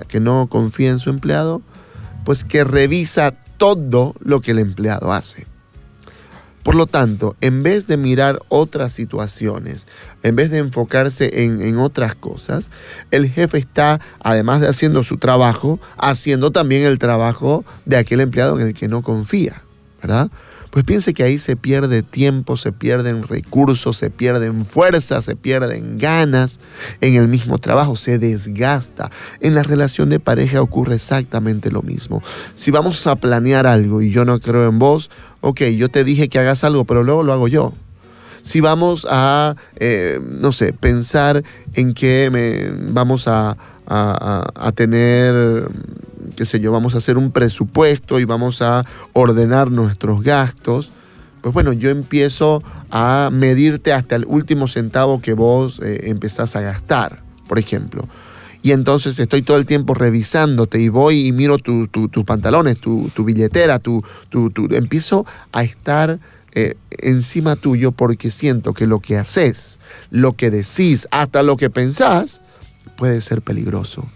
que 0.08 0.20
no 0.20 0.46
confía 0.46 0.90
en 0.90 1.00
su 1.00 1.10
empleado? 1.10 1.60
Pues 2.24 2.44
que 2.44 2.64
revisa 2.64 3.32
todo 3.58 4.14
lo 4.20 4.40
que 4.40 4.52
el 4.52 4.58
empleado 4.58 5.12
hace. 5.12 5.46
Por 6.66 6.74
lo 6.74 6.86
tanto, 6.86 7.36
en 7.40 7.62
vez 7.62 7.86
de 7.86 7.96
mirar 7.96 8.40
otras 8.48 8.92
situaciones, 8.92 9.86
en 10.24 10.34
vez 10.34 10.50
de 10.50 10.58
enfocarse 10.58 11.44
en, 11.44 11.78
otras 11.78 12.16
cosas, 12.16 12.72
el 13.12 13.30
jefe 13.30 13.58
está, 13.58 14.00
además 14.18 14.62
de 14.62 14.66
haciendo 14.66 15.04
su 15.04 15.16
trabajo, 15.16 15.78
haciendo 15.96 16.50
también 16.50 16.82
el 16.82 16.98
trabajo 16.98 17.64
de 17.84 17.98
aquel 17.98 18.20
empleado 18.20 18.58
en 18.58 18.66
el 18.66 18.74
que 18.74 18.88
no 18.88 19.02
confía, 19.02 19.62
¿verdad? 20.02 20.28
Pues 20.76 20.84
piense 20.84 21.14
que 21.14 21.22
ahí 21.22 21.38
se 21.38 21.56
pierde 21.56 22.02
tiempo, 22.02 22.58
se 22.58 22.70
pierden 22.70 23.22
recursos, 23.22 23.96
se 23.96 24.10
pierden 24.10 24.66
fuerzas, 24.66 25.24
se 25.24 25.34
pierden 25.34 25.96
ganas 25.96 26.60
en 27.00 27.14
el 27.14 27.28
mismo 27.28 27.56
trabajo, 27.56 27.96
se 27.96 28.18
desgasta. 28.18 29.10
En 29.40 29.54
la 29.54 29.62
relación 29.62 30.10
de 30.10 30.20
pareja 30.20 30.60
ocurre 30.60 30.96
exactamente 30.96 31.70
lo 31.70 31.80
mismo. 31.80 32.22
Si 32.56 32.70
vamos 32.70 33.06
a 33.06 33.16
planear 33.16 33.66
algo 33.66 34.02
y 34.02 34.10
yo 34.10 34.26
no 34.26 34.38
creo 34.38 34.68
en 34.68 34.78
vos, 34.78 35.10
ok, 35.40 35.62
yo 35.78 35.88
te 35.88 36.04
dije 36.04 36.28
que 36.28 36.40
hagas 36.40 36.62
algo, 36.62 36.84
pero 36.84 37.02
luego 37.02 37.22
lo 37.22 37.32
hago 37.32 37.48
yo. 37.48 37.72
Si 38.42 38.60
vamos 38.60 39.06
a, 39.08 39.56
eh, 39.76 40.20
no 40.22 40.52
sé, 40.52 40.74
pensar 40.74 41.42
en 41.72 41.94
que 41.94 42.28
me, 42.30 42.92
vamos 42.92 43.28
a, 43.28 43.56
tener, 44.74 45.68
qué 46.36 46.44
sé 46.44 46.60
yo, 46.60 46.72
vamos 46.72 46.94
a 46.94 46.98
hacer 46.98 47.18
un 47.18 47.32
presupuesto 47.32 48.20
y 48.20 48.24
vamos 48.24 48.62
a 48.62 48.84
ordenar 49.12 49.70
nuestros 49.70 50.22
gastos, 50.22 50.90
pues 51.42 51.54
bueno, 51.54 51.72
yo 51.72 51.90
empiezo 51.90 52.62
a 52.90 53.30
medirte 53.32 53.92
hasta 53.92 54.16
el 54.16 54.24
último 54.26 54.66
centavo 54.66 55.20
que 55.20 55.32
vos 55.32 55.80
eh, 55.80 56.10
empezás 56.10 56.56
a 56.56 56.60
gastar, 56.60 57.22
por 57.46 57.58
ejemplo. 57.58 58.08
Y 58.62 58.72
entonces 58.72 59.16
estoy 59.20 59.42
todo 59.42 59.56
el 59.56 59.64
tiempo 59.64 59.94
revisándote 59.94 60.80
y 60.80 60.88
voy 60.88 61.28
y 61.28 61.32
miro 61.32 61.58
tus 61.58 62.24
pantalones, 62.24 62.80
tu, 62.80 63.08
billetera, 63.18 63.78
tu, 63.78 64.02
empiezo 64.72 65.24
a 65.52 65.62
estar 65.62 66.18
eh, 66.52 66.74
encima 66.98 67.54
tuyo 67.54 67.92
porque 67.92 68.32
siento 68.32 68.74
que 68.74 68.88
lo 68.88 68.98
que 68.98 69.18
haces, 69.18 69.78
lo 70.10 70.32
que 70.32 70.50
decís, 70.50 71.06
hasta 71.12 71.44
lo 71.44 71.56
que 71.56 71.70
pensás, 71.70 72.42
puede 72.96 73.20
ser 73.20 73.42
peligroso. 73.42 74.06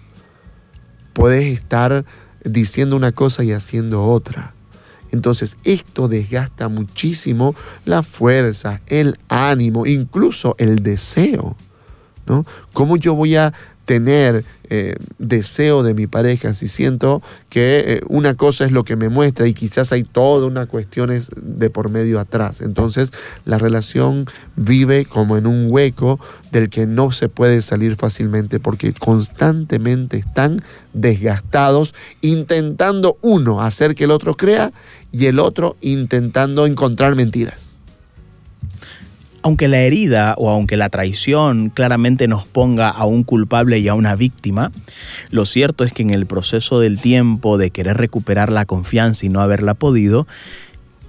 Puedes 1.12 1.44
estar 1.44 2.04
diciendo 2.44 2.96
una 2.96 3.12
cosa 3.12 3.44
y 3.44 3.52
haciendo 3.52 4.04
otra. 4.04 4.54
Entonces 5.12 5.56
esto 5.64 6.08
desgasta 6.08 6.68
muchísimo 6.68 7.54
la 7.84 8.02
fuerza, 8.02 8.80
el 8.86 9.18
ánimo, 9.28 9.86
incluso 9.86 10.54
el 10.58 10.82
deseo. 10.82 11.56
¿no? 12.26 12.46
¿Cómo 12.72 12.96
yo 12.96 13.14
voy 13.14 13.36
a 13.36 13.52
tener 13.90 14.44
eh, 14.68 14.94
deseo 15.18 15.82
de 15.82 15.94
mi 15.94 16.06
pareja, 16.06 16.54
si 16.54 16.68
siento 16.68 17.22
que 17.48 17.80
eh, 17.84 18.00
una 18.06 18.36
cosa 18.36 18.64
es 18.64 18.70
lo 18.70 18.84
que 18.84 18.94
me 18.94 19.08
muestra 19.08 19.48
y 19.48 19.52
quizás 19.52 19.90
hay 19.90 20.04
toda 20.04 20.46
una 20.46 20.66
cuestiones 20.66 21.28
de 21.34 21.70
por 21.70 21.90
medio 21.90 22.20
atrás. 22.20 22.60
Entonces 22.60 23.10
la 23.44 23.58
relación 23.58 24.26
vive 24.54 25.06
como 25.06 25.36
en 25.36 25.48
un 25.48 25.66
hueco 25.68 26.20
del 26.52 26.70
que 26.70 26.86
no 26.86 27.10
se 27.10 27.28
puede 27.28 27.62
salir 27.62 27.96
fácilmente 27.96 28.60
porque 28.60 28.92
constantemente 28.92 30.18
están 30.18 30.62
desgastados 30.92 31.92
intentando 32.20 33.18
uno 33.22 33.62
hacer 33.62 33.96
que 33.96 34.04
el 34.04 34.12
otro 34.12 34.36
crea 34.36 34.72
y 35.10 35.26
el 35.26 35.40
otro 35.40 35.76
intentando 35.80 36.64
encontrar 36.64 37.16
mentiras 37.16 37.69
aunque 39.42 39.68
la 39.68 39.78
herida 39.78 40.34
o 40.36 40.50
aunque 40.50 40.76
la 40.76 40.90
traición 40.90 41.70
claramente 41.70 42.28
nos 42.28 42.46
ponga 42.46 42.88
a 42.90 43.04
un 43.06 43.24
culpable 43.24 43.78
y 43.78 43.88
a 43.88 43.94
una 43.94 44.16
víctima, 44.16 44.70
lo 45.30 45.44
cierto 45.44 45.84
es 45.84 45.92
que 45.92 46.02
en 46.02 46.10
el 46.10 46.26
proceso 46.26 46.80
del 46.80 47.00
tiempo 47.00 47.58
de 47.58 47.70
querer 47.70 47.96
recuperar 47.96 48.52
la 48.52 48.66
confianza 48.66 49.26
y 49.26 49.28
no 49.28 49.40
haberla 49.40 49.74
podido, 49.74 50.26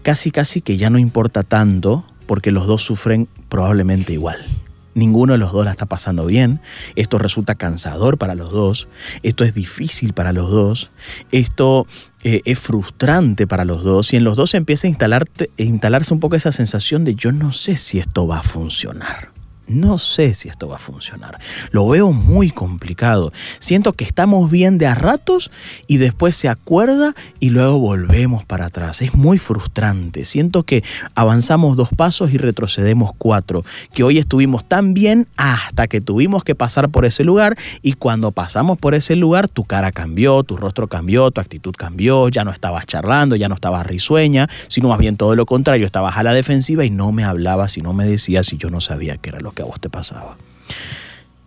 casi 0.04 0.32
casi 0.32 0.62
que 0.62 0.78
ya 0.78 0.90
no 0.90 0.98
importa 0.98 1.44
tanto 1.44 2.06
porque 2.26 2.52
los 2.52 2.68
dos 2.68 2.84
sufren 2.84 3.28
probablemente 3.50 4.14
igual. 4.14 4.46
Ninguno 4.94 5.34
de 5.34 5.40
los 5.40 5.52
dos 5.52 5.66
la 5.66 5.72
está 5.72 5.86
pasando 5.86 6.26
bien. 6.26 6.62
Esto 6.96 7.18
resulta 7.18 7.56
cansador 7.56 8.18
para 8.18 8.36
los 8.36 8.52
dos. 8.52 8.88
Esto 9.24 9.44
es 9.44 9.54
difícil 9.54 10.14
para 10.14 10.34
los 10.34 10.50
dos. 10.50 10.92
Esto 11.32 11.88
eh, 12.24 12.42
es 12.46 12.60
frustrante 12.60 13.48
para 13.48 13.66
los 13.66 13.84
dos. 13.84 14.14
Y 14.14 14.18
en 14.18 14.24
los 14.24 14.38
dos 14.38 14.54
empieza 14.54 14.88
a, 14.88 14.92
a 14.92 15.24
instalarse 15.58 16.14
un 16.14 16.20
poco 16.20 16.36
esa 16.36 16.52
sensación 16.52 17.04
de 17.04 17.16
yo 17.16 17.32
no 17.32 17.52
sé 17.52 17.76
si 17.76 18.00
esto 18.00 18.28
va 18.28 18.40
a 18.40 18.44
funcionar 18.44 19.41
no 19.68 20.00
sé 20.00 20.34
si 20.34 20.50
esto 20.50 20.68
va 20.68 20.76
a 20.76 20.80
funcionar. 20.80 21.40
Lo 21.72 21.88
veo 21.88 22.12
muy 22.12 22.52
complicado. 22.52 23.32
Siento 23.60 23.94
que 23.94 24.04
estamos 24.04 24.52
bien 24.52 24.78
de 24.78 24.88
a 24.88 24.96
ratos 24.96 25.52
y 25.88 25.98
después 25.98 26.36
se 26.36 26.50
acuerda 26.50 27.16
y 27.40 27.50
luego 27.50 27.80
volvemos 27.80 28.44
para 28.44 28.66
atrás. 28.66 29.02
Es 29.02 29.14
muy 29.14 29.38
frustrante. 29.38 30.26
Siento 30.26 30.64
que 30.64 30.84
avanzamos 31.16 31.78
dos 31.78 31.90
pasos 31.96 32.34
y 32.34 32.38
retrocedemos 32.38 33.12
cuatro. 33.18 33.64
Que 33.94 34.04
hoy 34.04 34.18
estuvimos 34.18 34.66
tan 34.66 34.94
bien 34.94 35.28
hasta 35.38 35.88
que 35.88 36.02
tuvimos 36.02 36.44
que 36.44 36.56
pasar 36.56 36.90
por 36.90 37.06
ese 37.06 37.24
lugar 37.24 37.58
y 37.82 37.94
cuando 37.94 38.32
pasamos 38.32 38.78
por 38.78 38.94
ese 38.94 39.16
lugar 39.16 39.48
tu 39.48 39.64
cara 39.64 39.92
cambió, 39.92 40.44
tu 40.44 40.58
rostro 40.58 40.88
cambió, 40.88 41.32
tu 41.32 41.40
actitud 41.42 41.74
cambió, 41.78 42.30
ya 42.30 42.44
no 42.44 42.52
estabas 42.52 42.86
charlando, 42.86 43.36
ya 43.36 43.48
no 43.48 43.56
estabas 43.56 43.86
risueña, 43.86 44.50
sino 44.68 44.90
más 44.90 45.00
bien 45.00 45.18
todo 45.18 45.36
lo 45.36 45.46
contrario, 45.46 45.86
estabas 45.86 46.18
a 46.18 46.24
la 46.24 46.34
defensiva 46.34 46.86
y 46.86 46.90
no 46.90 47.12
me 47.12 47.24
hablabas 47.24 47.78
y 47.78 47.82
no 47.82 47.94
me 47.94 48.06
decías 48.06 48.52
y 48.54 48.58
yo 48.58 48.70
no 48.70 48.82
sabía 48.82 49.18
qué 49.18 49.30
era 49.30 49.40
que 49.54 49.62
a 49.62 49.66
vos 49.66 49.80
te 49.80 49.90
pasaba. 49.90 50.38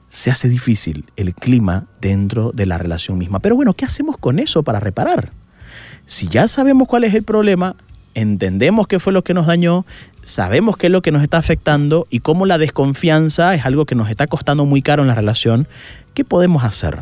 Se 0.09 0.31
hace 0.31 0.49
difícil 0.49 1.07
el 1.17 1.35
clima 1.35 1.87
dentro 2.01 2.53
de 2.53 2.67
la 2.67 2.79
relación 2.79 3.19
misma. 3.19 3.41
Pero 3.41 3.57
bueno, 3.57 3.75
¿qué 3.75 3.85
hacemos 3.85 4.17
con 4.17 4.39
eso 4.39 4.63
para 4.63 4.81
reparar? 4.81 5.33
Si 6.07 6.29
ya 6.29 6.47
sabemos 6.49 6.87
cuál 6.87 7.05
es 7.05 7.15
el 7.15 7.25
problema, 7.25 7.77
entendemos 8.15 8.87
qué 8.87 9.01
fue 9.01 9.13
lo 9.13 9.25
que 9.25 9.35
nos 9.35 9.47
dañó, 9.47 9.85
sabemos 10.23 10.77
qué 10.77 10.87
es 10.87 10.93
lo 10.93 11.03
que 11.03 11.11
nos 11.11 11.23
está 11.23 11.39
afectando 11.39 12.07
y 12.11 12.21
cómo 12.21 12.47
la 12.47 12.59
desconfianza 12.59 13.55
es 13.55 13.67
algo 13.67 13.87
que 13.87 13.95
nos 13.95 14.11
está 14.11 14.27
costando 14.27 14.65
muy 14.65 14.83
caro 14.83 15.03
en 15.03 15.09
la 15.09 15.15
relación, 15.15 15.67
¿qué 16.15 16.25
podemos 16.25 16.65
hacer? 16.65 17.01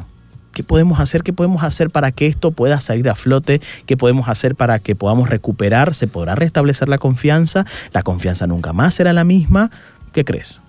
¿Qué 0.52 0.62
podemos 0.62 1.00
hacer? 1.00 1.22
¿Qué 1.22 1.32
podemos 1.32 1.62
hacer 1.62 1.90
para 1.90 2.12
que 2.12 2.26
esto 2.26 2.50
pueda 2.50 2.78
salir 2.78 3.08
a 3.08 3.14
flote? 3.14 3.62
¿Qué 3.86 3.96
podemos 3.96 4.28
hacer 4.28 4.54
para 4.54 4.78
que 4.80 4.94
podamos 4.94 5.30
recuperar? 5.30 5.94
¿Se 5.94 6.08
podrá 6.08 6.34
restablecer 6.34 6.88
la 6.88 6.98
confianza? 6.98 7.64
¿La 7.92 8.02
confianza 8.02 8.46
nunca 8.46 8.74
más 8.74 8.94
será 8.94 9.14
la 9.14 9.24
misma? 9.24 9.70
¿Qué 10.12 10.26
crees? 10.26 10.60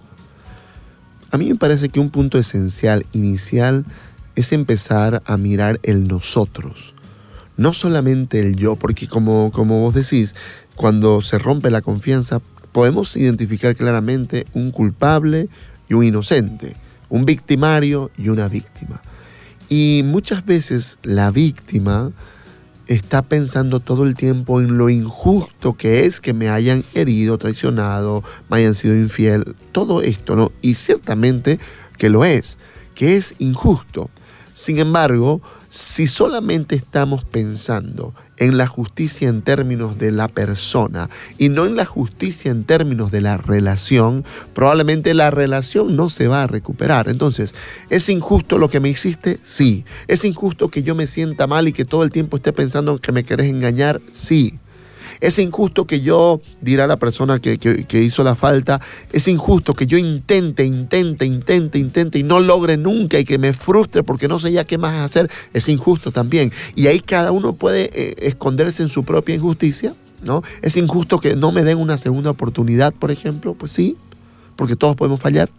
A 1.34 1.40
mí 1.40 1.50
me 1.50 1.56
parece 1.56 1.90
que 1.90 2.00
un 2.00 2.12
punto 2.12 2.38
esencial, 2.38 3.08
inicial, 3.12 3.86
es 4.36 4.52
empezar 4.52 5.24
a 5.25 5.36
mirar 5.36 5.80
el 5.82 6.08
nosotros. 6.08 6.94
No 7.58 7.74
solamente 7.74 8.40
el 8.40 8.56
yo, 8.56 8.75
porque 8.75 9.08
como, 9.08 9.52
como 9.52 9.80
vos 9.80 9.96
decís, 9.96 10.36
cuando 10.75 11.24
se 11.24 11.40
rompe 11.40 11.72
la 11.72 11.82
confianza, 11.82 12.40
podemos 12.72 13.18
identificar 13.18 13.75
claramente 13.75 14.46
un 14.54 14.70
culpable 14.70 15.50
y 15.90 15.96
un 15.96 16.04
inocente, 16.04 16.75
un 17.10 17.25
victimario 17.25 18.12
y 18.16 18.30
una 18.30 18.48
víctima. 18.48 19.02
Y 19.70 20.04
muchas 20.06 20.46
veces 20.46 21.00
la 21.02 21.32
víctima 21.32 22.12
está 22.88 23.22
pensando 23.22 23.80
todo 23.80 24.04
el 24.04 24.16
tiempo 24.16 24.60
en 24.62 24.78
lo 24.78 24.90
injusto 24.90 25.75
que 25.75 26.06
es 26.06 26.20
que 26.20 26.34
me 26.34 26.50
hayan 26.50 26.84
herido, 26.94 27.38
traicionado, 27.38 28.24
me 28.50 28.58
hayan 28.58 28.75
sido 28.75 28.96
infiel, 28.96 29.56
todo 29.72 30.02
esto, 30.02 30.36
¿no? 30.36 30.52
Y 30.62 30.74
ciertamente 30.75 31.60
que 31.98 32.10
lo 32.10 32.25
es, 32.25 32.58
que 32.96 33.16
es 33.16 33.36
injusto. 33.40 34.10
Sin 34.54 34.80
embargo, 34.80 35.42
si 35.74 36.06
solamente 36.06 36.75
estamos 36.75 37.24
pensando 37.24 38.13
en 38.38 38.60
la 38.60 38.68
justicia 38.68 39.27
en 39.27 39.42
términos 39.42 39.98
de 39.98 40.12
la 40.12 40.27
persona 40.27 41.10
y 41.39 41.50
no 41.50 41.65
en 41.65 41.75
la 41.75 41.84
justicia 41.84 42.51
en 42.51 42.63
términos 42.63 43.10
de 43.10 43.22
la 43.22 43.38
relación, 43.38 44.24
probablemente 44.53 45.15
la 45.15 45.32
relación 45.32 45.96
no 45.96 46.12
se 46.12 46.27
va 46.27 46.44
a 46.44 46.48
recuperar. 46.48 47.10
Entonces, 47.10 47.56
¿es 47.89 48.08
injusto 48.08 48.60
lo 48.60 48.70
que 48.70 48.80
me 48.80 48.89
hiciste? 48.89 49.39
Sí. 49.42 49.84
¿Es 50.08 50.24
injusto 50.25 50.70
que 50.70 50.84
yo 50.84 50.94
me 50.94 51.08
sienta 51.08 51.48
mal 51.48 51.68
y 51.68 51.74
que 51.74 51.86
todo 51.86 52.03
el 52.03 52.12
tiempo 52.12 52.38
esté 52.38 52.53
pensando 52.53 53.00
que 53.00 53.12
me 53.12 53.24
querés 53.24 53.48
engañar? 53.48 54.00
Sí. 54.12 54.60
Es 55.24 55.39
injusto 55.39 55.88
que 55.88 56.01
yo, 56.01 56.42
dirá 56.60 56.86
la 56.86 56.98
persona 56.98 57.39
que, 57.39 57.58
hizo 57.94 58.25
la 58.25 58.36
falta, 58.36 58.82
es 59.13 59.30
injusto 59.30 59.74
que 59.74 59.88
yo 59.88 59.98
intente, 59.98 60.65
intente, 60.65 61.25
intente, 61.25 61.80
intente 61.80 62.20
y 62.20 62.24
no 62.24 62.42
logre 62.42 62.75
nunca 62.75 63.18
y 63.18 63.24
que 63.24 63.38
me 63.38 63.53
frustre 63.53 64.03
porque 64.03 64.27
no 64.27 64.38
sé 64.38 64.51
ya 64.51 64.65
qué 64.65 64.77
más 64.77 64.96
hacer. 64.96 65.32
Es 65.53 65.70
injusto 65.70 66.12
también. 66.12 66.51
Y 66.75 66.88
ahí 66.88 67.00
cada 67.00 67.32
uno 67.32 67.53
puede 67.53 67.89
eh, 67.94 68.15
esconderse 68.18 68.84
en 68.84 68.89
su 68.89 69.06
propia 69.06 69.36
injusticia. 69.36 69.96
¿No? 70.24 70.42
Es 70.62 70.75
injusto 70.75 71.20
que 71.20 71.38
no 71.38 71.53
me 71.53 71.63
den 71.63 71.77
una 71.77 71.98
segunda 71.98 72.30
oportunidad, 72.30 72.94
por 72.94 73.10
ejemplo, 73.10 73.53
pues 73.53 73.72
sí, 73.72 73.96
porque 74.58 74.75
todos 74.75 74.98
podemos 74.98 75.22
fallar. 75.22 75.50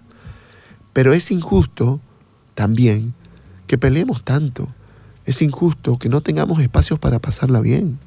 Pero 0.92 1.14
es 1.14 1.30
injusto 1.30 2.00
también 2.54 3.14
que 3.66 3.78
peleemos 3.78 4.24
tanto. 4.24 4.68
Es 5.24 5.40
injusto 5.40 5.98
que 5.98 6.10
no 6.10 6.20
tengamos 6.20 6.60
espacios 6.60 6.98
para 6.98 7.18
pasarla 7.18 7.60
bien. 7.60 7.98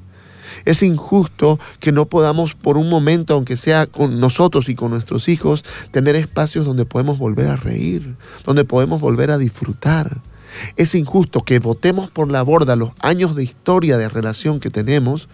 Es 0.64 0.82
injusto 0.82 1.58
que 1.80 1.92
no 1.92 2.06
podamos 2.06 2.54
por 2.54 2.76
un 2.76 2.88
momento, 2.88 3.34
aunque 3.34 3.56
sea 3.56 3.86
con 3.86 4.20
nosotros 4.20 4.68
y 4.68 4.74
con 4.74 4.90
nuestros 4.90 5.28
hijos, 5.28 5.64
tener 5.90 6.16
espacios 6.16 6.64
donde 6.64 6.84
podemos 6.84 7.18
volver 7.18 7.48
a 7.48 7.56
reír, 7.56 8.16
donde 8.44 8.64
podemos 8.64 9.00
volver 9.00 9.30
a 9.30 9.38
disfrutar. 9.38 10.20
Es 10.76 10.94
injusto 10.94 11.42
que 11.42 11.58
votemos 11.58 12.10
por 12.10 12.30
la 12.30 12.42
borda 12.42 12.76
los 12.76 12.90
años 13.00 13.34
de 13.34 13.44
historia 13.44 13.96
de 13.96 14.08
relación 14.08 14.60
que 14.60 14.70
tenemos 14.70 15.28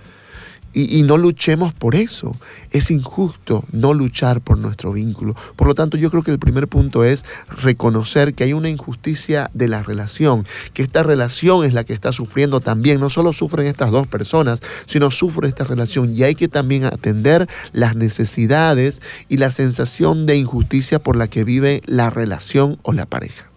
y, 0.74 1.02
no 1.04 1.16
luchemos 1.16 1.72
por 1.72 1.94
eso. 1.94 2.36
Es 2.70 2.90
injusto 2.90 3.64
no 3.70 3.94
luchar 3.94 4.40
por 4.40 4.58
nuestro 4.58 4.92
vínculo. 4.92 5.34
Por 5.56 5.68
lo 5.68 5.74
tanto, 5.74 5.96
yo 5.96 6.10
creo 6.10 6.22
que 6.22 6.32
el 6.32 6.38
primer 6.38 6.66
punto 6.66 7.04
es 7.04 7.24
reconocer 7.48 8.34
que 8.34 8.44
hay 8.44 8.52
una 8.52 8.68
injusticia 8.68 9.50
de 9.54 9.68
la 9.68 9.82
relación, 9.82 10.46
que 10.72 10.82
esta 10.82 11.02
relación 11.02 11.64
es 11.64 11.74
la 11.74 11.84
que 11.84 11.92
está 11.92 12.12
sufriendo 12.12 12.60
también. 12.60 12.98
No 12.98 13.08
solo 13.08 13.32
sufren 13.32 13.68
estas 13.68 13.92
dos 13.92 14.08
personas, 14.08 14.60
sino 14.86 15.10
sufre 15.10 15.48
esta 15.48 15.64
relación. 15.64 16.12
Y 16.14 16.24
hay 16.24 16.34
que 16.34 16.48
también 16.48 16.84
atender 16.84 17.48
las 17.72 17.94
necesidades 17.94 19.00
y 19.28 19.36
la 19.36 19.52
sensación 19.52 20.26
de 20.26 20.36
injusticia 20.36 20.98
por 20.98 21.16
la 21.16 21.28
que 21.28 21.44
vive 21.44 21.82
la 21.86 22.10
relación 22.10 22.78
o 22.82 22.92
la 22.92 23.06
pareja. 23.06 23.50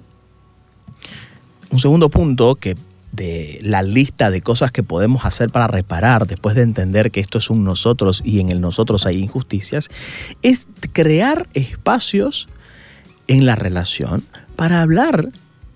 Un 1.69 1.79
segundo 1.79 2.09
punto 2.09 2.55
que 2.55 2.77
de 3.17 3.59
la 3.61 3.81
lista 3.81 4.31
de 4.31 4.41
cosas 4.41 4.71
que 4.71 4.83
podemos 4.83 5.25
hacer 5.25 5.49
para 5.49 5.67
reparar 5.67 6.27
después 6.27 6.55
de 6.55 6.61
entender 6.61 7.11
que 7.11 7.19
esto 7.19 7.39
es 7.39 7.49
un 7.49 7.65
nosotros 7.65 8.21
y 8.23 8.39
en 8.39 8.49
el 8.49 8.61
nosotros 8.61 9.05
hay 9.05 9.17
injusticias, 9.17 9.89
es 10.43 10.67
crear 10.93 11.49
espacios 11.53 12.47
en 13.27 13.45
la 13.45 13.55
relación 13.55 14.23
para 14.55 14.81
hablar 14.81 15.29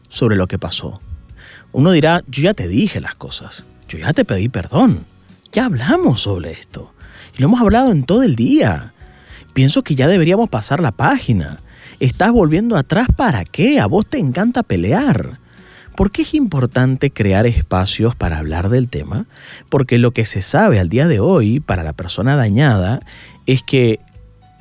sobre 0.08 0.38
lo 0.38 0.48
que 0.48 0.60
pasó. 0.60 1.02
Uno 1.74 1.92
dirá, 1.92 2.22
yo 2.28 2.44
ya 2.44 2.54
te 2.54 2.68
dije 2.68 3.02
las 3.02 3.16
cosas, 3.16 3.66
yo 3.90 3.98
ya 3.98 4.14
te 4.14 4.24
pedí 4.24 4.48
perdón, 4.48 5.06
ya 5.52 5.66
hablamos 5.66 6.22
sobre 6.22 6.52
esto 6.52 6.94
y 7.36 7.42
lo 7.42 7.48
hemos 7.48 7.62
hablado 7.62 7.92
en 7.92 8.04
todo 8.04 8.24
el 8.24 8.36
día. 8.36 8.94
Pienso 9.54 9.84
que 9.84 9.96
ya 9.96 10.08
deberíamos 10.08 10.50
pasar 10.50 10.80
la 10.80 10.92
página. 10.92 11.60
¿Estás 12.00 12.32
volviendo 12.32 12.78
atrás 12.78 13.08
para 13.16 13.44
qué? 13.44 13.80
A 13.80 13.88
vos 13.88 14.06
te 14.06 14.18
encanta 14.18 14.64
pelear. 14.64 15.40
¿Por 15.96 16.12
qué 16.12 16.22
es 16.24 16.34
importante 16.34 17.12
crear 17.12 17.46
espacios 17.46 18.16
para 18.16 18.40
hablar 18.40 18.70
del 18.70 18.88
tema? 18.88 19.26
Porque 19.70 19.98
lo 19.98 20.12
que 20.12 20.26
se 20.26 20.42
sabe 20.42 20.80
al 20.80 20.90
día 20.90 21.08
de 21.08 21.20
hoy 21.20 21.60
para 21.60 21.84
la 21.84 21.94
persona 21.94 22.36
dañada 22.36 23.02
es 23.46 23.62
que 23.62 24.00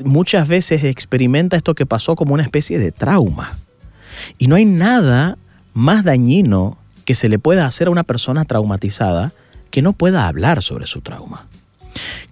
muchas 0.04 0.48
veces 0.48 0.84
experimenta 0.84 1.56
esto 1.56 1.74
que 1.74 1.86
pasó 1.86 2.16
como 2.16 2.34
una 2.34 2.42
especie 2.42 2.78
de 2.78 2.92
trauma. 2.92 3.58
Y 4.38 4.48
no 4.48 4.56
hay 4.56 4.64
nada 4.64 5.38
más 5.72 6.04
dañino 6.04 6.78
que 7.04 7.14
se 7.14 7.28
le 7.28 7.38
pueda 7.38 7.66
hacer 7.66 7.88
a 7.88 7.90
una 7.90 8.04
persona 8.04 8.44
traumatizada 8.44 9.32
que 9.70 9.82
no 9.82 9.92
pueda 9.92 10.26
hablar 10.26 10.62
sobre 10.62 10.86
su 10.86 11.00
trauma. 11.00 11.46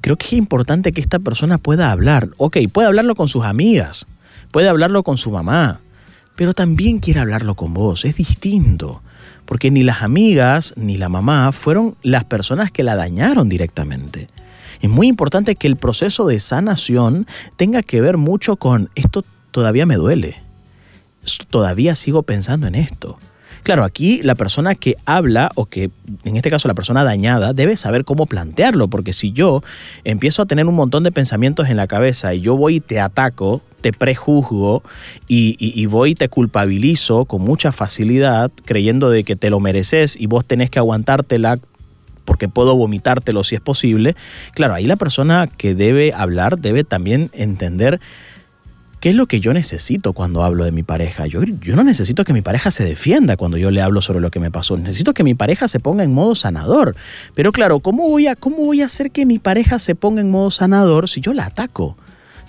Creo 0.01 0.17
que 0.17 0.27
es 0.27 0.33
importante 0.35 0.93
que 0.93 1.01
esta 1.01 1.19
persona 1.19 1.59
pueda 1.59 1.91
hablar. 1.91 2.31
Ok, 2.37 2.59
puede 2.73 2.89
hablarlo 2.89 3.15
con 3.15 3.29
sus 3.29 3.45
amigas, 3.45 4.07
puede 4.51 4.69
hablarlo 4.69 5.03
con 5.03 5.19
su 5.19 5.31
mamá, 5.31 5.81
pero 6.39 6.55
también 6.55 7.01
quiere 7.01 7.19
hablarlo 7.19 7.57
con 7.57 7.75
vos. 7.75 8.05
Es 8.05 8.15
distinto, 8.15 9.03
porque 9.45 9.73
ni 9.73 9.83
las 9.83 10.03
amigas 10.03 10.73
ni 10.77 10.97
la 10.97 11.09
mamá 11.09 11.51
fueron 11.51 11.97
las 12.03 12.23
personas 12.23 12.71
que 12.71 12.85
la 12.85 12.95
dañaron 12.95 13.49
directamente. 13.49 14.29
Es 14.81 14.89
muy 14.89 15.09
importante 15.09 15.57
que 15.57 15.67
el 15.67 15.75
proceso 15.75 16.29
de 16.29 16.39
sanación 16.39 17.27
tenga 17.57 17.83
que 17.83 18.01
ver 18.01 18.19
mucho 18.19 18.55
con 18.55 18.89
esto 18.95 19.25
todavía 19.51 19.85
me 19.85 19.97
duele. 19.97 20.41
Todavía 21.51 21.97
sigo 21.97 22.23
pensando 22.23 22.69
en 22.69 22.77
esto. 22.77 23.19
Claro, 23.63 23.85
aquí 23.85 24.23
la 24.23 24.35
persona 24.35 24.75
que 24.75 24.97
habla, 25.05 25.51
o 25.55 25.67
que 25.67 25.91
en 26.25 26.37
este 26.37 26.51
caso 26.51 26.69
la 26.69 26.75
persona 26.75 27.05
dañada, 27.05 27.53
debe 27.53 27.77
saber 27.77 28.05
cómo 28.05 28.27
plantearlo, 28.27 28.89
porque 28.89 29.13
si 29.13 29.33
yo 29.33 29.63
empiezo 30.05 30.43
a 30.43 30.47
tener 30.47 30.67
un 30.67 30.75
montón 30.75 31.03
de 31.03 31.13
pensamientos 31.13 31.69
en 31.69 31.77
la 31.77 31.87
cabeza 31.87 32.35
y 32.35 32.41
yo 32.41 32.57
voy 32.57 32.77
y 32.77 32.81
te 32.81 33.01
ataco, 33.01 33.63
te 33.81 33.93
prejuzgo 33.93 34.83
y, 35.29 35.87
voy 35.87 36.11
y 36.11 36.15
te 36.15 36.29
culpabilizo 36.29 37.25
con 37.25 37.43
mucha 37.43 37.73
facilidad, 37.73 38.51
creyendo 38.65 39.11
de 39.11 39.25
que 39.25 39.37
te 39.37 39.51
lo 39.51 39.61
mereces 39.61 40.17
y 40.19 40.27
vos 40.27 40.45
tenés 40.45 40.71
que 40.71 40.79
aguantártela 40.79 41.59
porque 42.25 42.49
puedo 42.49 42.77
vomitártelo 42.77 43.43
si 43.43 43.55
es 43.55 43.61
posible. 43.63 44.15
Claro, 44.53 44.75
ahí 44.75 44.85
la 44.85 44.97
persona 44.97 45.47
que 45.47 45.75
debe 45.75 46.13
hablar 46.13 46.59
debe 46.59 46.85
también 46.85 47.31
entender 47.33 48.01
¿Qué 49.01 49.11
es 49.11 49.15
lo 49.15 49.27
que 49.27 49.39
yo 49.39 49.53
necesito 49.53 50.13
cuando 50.13 50.43
hablo 50.43 50.65
de 50.65 50.73
mi 50.73 50.83
pareja? 50.83 51.29
Yo, 51.29 51.45
yo, 51.45 51.77
no 51.77 51.85
necesito 51.85 52.25
que 52.25 52.33
mi 52.33 52.41
pareja 52.41 52.73
se 52.73 52.83
defienda 52.83 53.37
cuando 53.37 53.57
yo 53.57 53.71
le 53.71 53.81
hablo 53.81 54.01
sobre 54.01 54.19
lo 54.21 54.33
que 54.33 54.41
me 54.41 54.51
pasó. 54.51 54.77
Necesito 54.77 55.15
que 55.15 55.23
mi 55.23 55.35
pareja 55.35 55.69
se 55.69 55.79
ponga 55.79 56.03
en 56.03 56.13
modo 56.13 56.35
sanador. 56.35 56.97
Pero 57.37 57.53
claro, 57.53 57.79
¿cómo 57.79 58.09
voy 58.09 58.27
a, 58.27 58.35
cómo 58.35 58.57
voy 58.57 58.83
a 58.83 58.87
hacer 58.87 59.13
que 59.13 59.25
mi 59.25 59.39
pareja 59.39 59.79
se 59.79 59.95
ponga 59.95 60.21
en 60.21 60.33
modo 60.33 60.51
sanador 60.51 61.09
si 61.09 61.21
yo 61.21 61.33
la 61.33 61.47
ataco? 61.47 61.97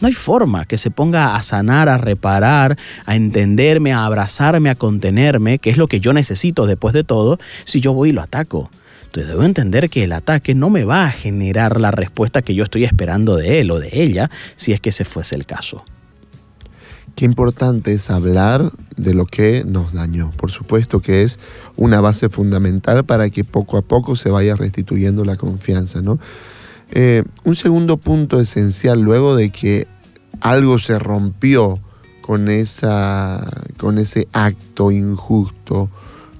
No 0.01 0.07
hay 0.07 0.13
forma 0.13 0.65
que 0.65 0.79
se 0.79 0.89
ponga 0.89 1.35
a 1.35 1.41
sanar, 1.43 1.87
a 1.87 1.99
reparar, 1.99 2.79
a 3.05 3.15
entenderme, 3.15 3.93
a 3.93 4.05
abrazarme, 4.05 4.71
a 4.71 4.75
contenerme, 4.75 5.59
que 5.59 5.69
es 5.69 5.77
lo 5.77 5.87
que 5.87 5.99
yo 5.99 6.13
necesito 6.13 6.65
después 6.65 6.95
de 6.95 7.03
todo, 7.03 7.37
si 7.63 7.79
yo 7.79 7.93
voy 7.93 8.09
y 8.09 8.13
lo 8.13 8.23
ataco. 8.23 8.71
Entonces 9.03 9.29
debo 9.29 9.43
entender 9.43 9.91
que 9.91 10.03
el 10.03 10.13
ataque 10.13 10.55
no 10.55 10.71
me 10.71 10.83
va 10.83 11.05
a 11.05 11.11
generar 11.11 11.79
la 11.79 11.91
respuesta 11.91 12.41
que 12.41 12.55
yo 12.55 12.63
estoy 12.63 12.85
esperando 12.85 13.35
de 13.35 13.59
él 13.59 13.69
o 13.69 13.79
de 13.79 13.89
ella, 14.01 14.31
si 14.55 14.73
es 14.73 14.79
que 14.79 14.89
ese 14.89 15.05
fuese 15.05 15.35
el 15.35 15.45
caso. 15.45 15.85
Qué 17.15 17.25
importante 17.25 17.93
es 17.93 18.09
hablar 18.09 18.71
de 18.95 19.13
lo 19.13 19.25
que 19.25 19.63
nos 19.65 19.93
dañó. 19.93 20.31
Por 20.31 20.51
supuesto 20.51 21.01
que 21.01 21.23
es 21.23 21.39
una 21.75 22.01
base 22.01 22.29
fundamental 22.29 23.05
para 23.05 23.29
que 23.29 23.43
poco 23.43 23.77
a 23.77 23.81
poco 23.81 24.15
se 24.15 24.29
vaya 24.29 24.55
restituyendo 24.55 25.25
la 25.25 25.35
confianza. 25.35 26.01
¿no? 26.01 26.19
Eh, 26.91 27.23
un 27.43 27.55
segundo 27.55 27.97
punto 27.97 28.39
esencial, 28.39 29.01
luego 29.01 29.35
de 29.35 29.51
que 29.51 29.87
algo 30.41 30.77
se 30.79 30.97
rompió 30.97 31.79
con, 32.21 32.47
esa, 32.47 33.45
con 33.77 33.97
ese 33.97 34.27
acto 34.33 34.91
injusto, 34.91 35.89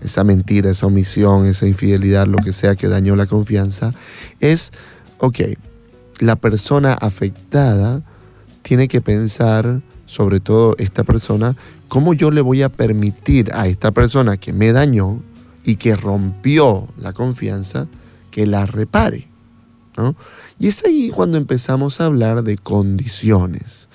esa 0.01 0.23
mentira, 0.23 0.71
esa 0.71 0.87
omisión, 0.87 1.45
esa 1.45 1.67
infidelidad, 1.67 2.27
lo 2.27 2.37
que 2.37 2.53
sea 2.53 2.75
que 2.75 2.87
dañó 2.87 3.15
la 3.15 3.25
confianza, 3.25 3.93
es, 4.39 4.71
ok, 5.17 5.39
la 6.19 6.35
persona 6.35 6.93
afectada 6.93 8.01
tiene 8.61 8.87
que 8.87 9.01
pensar, 9.01 9.81
sobre 10.09 10.39
todo 10.39 10.73
esta 10.79 11.03
persona, 11.03 11.55
cómo 11.87 12.15
yo 12.15 12.31
le 12.31 12.41
voy 12.41 12.63
a 12.63 12.69
permitir 12.69 13.51
a 13.53 13.67
esta 13.67 13.91
persona 13.91 14.37
que 14.37 14.53
me 14.53 14.71
dañó 14.71 15.21
y 15.63 15.75
que 15.75 15.95
rompió 15.95 16.87
la 16.97 17.13
confianza, 17.13 17.85
que 18.31 18.47
la 18.47 18.65
repare. 18.65 19.27
Y 20.57 20.69
es 20.69 20.83
ahí 20.83 21.11
cuando 21.13 21.37
empezamos 21.37 22.01
a 22.01 22.05
hablar 22.05 22.41
de 22.41 22.57
condiciones. 22.57 23.87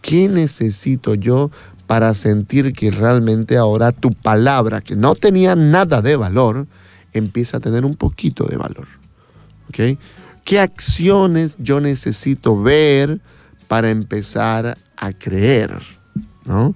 ¿Qué 0.00 0.28
necesito 0.28 1.14
yo 1.14 1.52
para 1.86 2.12
sentir 2.14 2.72
que 2.72 2.90
realmente 2.90 3.56
ahora 3.56 3.92
tu 3.92 4.10
palabra, 4.10 4.80
que 4.80 4.96
no 4.96 5.14
tenía 5.14 5.54
nada 5.54 6.02
de 6.02 6.16
valor, 6.16 6.66
empieza 7.12 7.58
a 7.58 7.60
tener 7.60 7.84
un 7.84 7.94
poquito 7.94 8.46
de 8.46 8.56
valor? 8.56 8.88
¿Qué 9.70 10.58
acciones 10.58 11.56
yo 11.60 11.80
necesito 11.80 12.60
ver 12.60 13.20
para 13.68 13.90
empezar 13.90 14.76
a 15.02 15.12
creer? 15.12 15.80
¿no? 16.44 16.74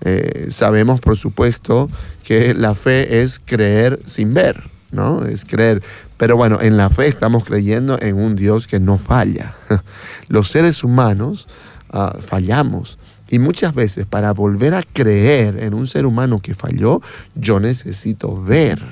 Eh, 0.00 0.46
sabemos, 0.50 1.00
por 1.00 1.16
supuesto, 1.16 1.88
que 2.24 2.54
la 2.54 2.74
fe 2.74 3.22
es 3.22 3.40
creer 3.44 4.00
sin 4.04 4.34
ver, 4.34 4.70
¿no? 4.90 5.24
Es 5.24 5.44
creer. 5.44 5.82
Pero 6.16 6.36
bueno, 6.36 6.60
en 6.60 6.76
la 6.76 6.90
fe 6.90 7.06
estamos 7.06 7.44
creyendo 7.44 8.00
en 8.00 8.16
un 8.16 8.34
Dios 8.36 8.66
que 8.66 8.80
no 8.80 8.98
falla. 8.98 9.54
Los 10.28 10.48
seres 10.48 10.82
humanos 10.82 11.48
ah, 11.90 12.16
fallamos. 12.20 12.98
Y 13.28 13.38
muchas 13.38 13.74
veces 13.74 14.04
para 14.06 14.32
volver 14.32 14.74
a 14.74 14.82
creer 14.82 15.58
en 15.58 15.72
un 15.72 15.86
ser 15.86 16.04
humano 16.04 16.40
que 16.40 16.54
falló, 16.54 17.00
yo 17.34 17.60
necesito 17.60 18.42
ver. 18.42 18.82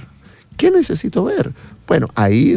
¿Qué 0.56 0.70
necesito 0.70 1.24
ver? 1.24 1.52
Bueno, 1.86 2.08
ahí 2.14 2.56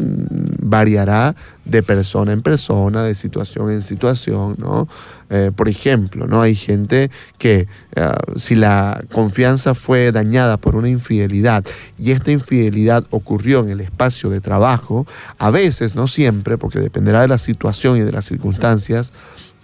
variará 0.64 1.36
de 1.66 1.84
persona 1.84 2.32
en 2.32 2.42
persona, 2.42 3.04
de 3.04 3.16
situación 3.16 3.72
en 3.72 3.82
situación, 3.82 4.56
¿no? 4.60 4.88
Eh, 5.30 5.52
por 5.56 5.70
ejemplo, 5.70 6.28
¿no? 6.28 6.42
Hay 6.42 6.56
gente 6.56 7.10
que 7.38 7.68
eh, 7.96 8.12
si 8.36 8.56
la 8.56 9.04
confianza 9.12 9.74
fue 9.74 10.12
dañada 10.12 10.58
por 10.58 10.76
una 10.76 10.90
infidelidad 10.90 11.64
y 11.98 12.12
esta 12.12 12.32
infidelidad 12.32 13.06
ocurrió 13.10 13.60
en 13.62 13.70
el 13.70 13.82
espacio 13.82 14.30
de 14.30 14.42
trabajo, 14.42 15.08
a 15.38 15.52
veces, 15.52 15.96
no 15.96 16.08
siempre, 16.08 16.58
porque 16.58 16.80
dependerá 16.80 17.22
de 17.22 17.28
la 17.28 17.38
situación 17.38 17.98
y 17.98 18.02
de 18.02 18.12
las 18.12 18.26
circunstancias, 18.26 19.14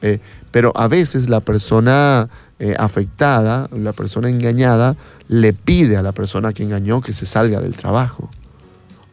eh, 0.02 0.20
pero 0.52 0.72
a 0.76 0.88
veces 0.88 1.30
la 1.30 1.42
persona 1.42 2.30
afectada, 2.78 3.70
la 3.72 3.94
persona 3.94 4.30
engañada, 4.30 4.98
le 5.30 5.54
pide 5.54 5.96
a 5.96 6.02
la 6.02 6.12
persona 6.12 6.52
que 6.52 6.64
engañó 6.64 7.00
que 7.00 7.14
se 7.14 7.26
salga 7.26 7.62
del 7.62 7.78
trabajo 7.78 8.30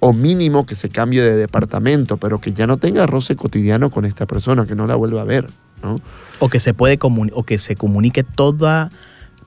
o 0.00 0.12
mínimo 0.12 0.66
que 0.66 0.76
se 0.76 0.88
cambie 0.88 1.22
de 1.22 1.36
departamento, 1.36 2.16
pero 2.16 2.40
que 2.40 2.52
ya 2.52 2.66
no 2.66 2.76
tenga 2.76 3.06
roce 3.06 3.36
cotidiano 3.36 3.90
con 3.90 4.04
esta 4.04 4.26
persona, 4.26 4.66
que 4.66 4.74
no 4.74 4.86
la 4.86 4.96
vuelva 4.96 5.22
a 5.22 5.24
ver. 5.24 5.46
¿no? 5.82 5.96
O 6.40 6.48
que 6.48 6.60
se 6.60 6.74
puede 6.74 6.98
o 7.00 7.42
que 7.44 7.58
se 7.58 7.76
comunique 7.76 8.22
toda, 8.22 8.90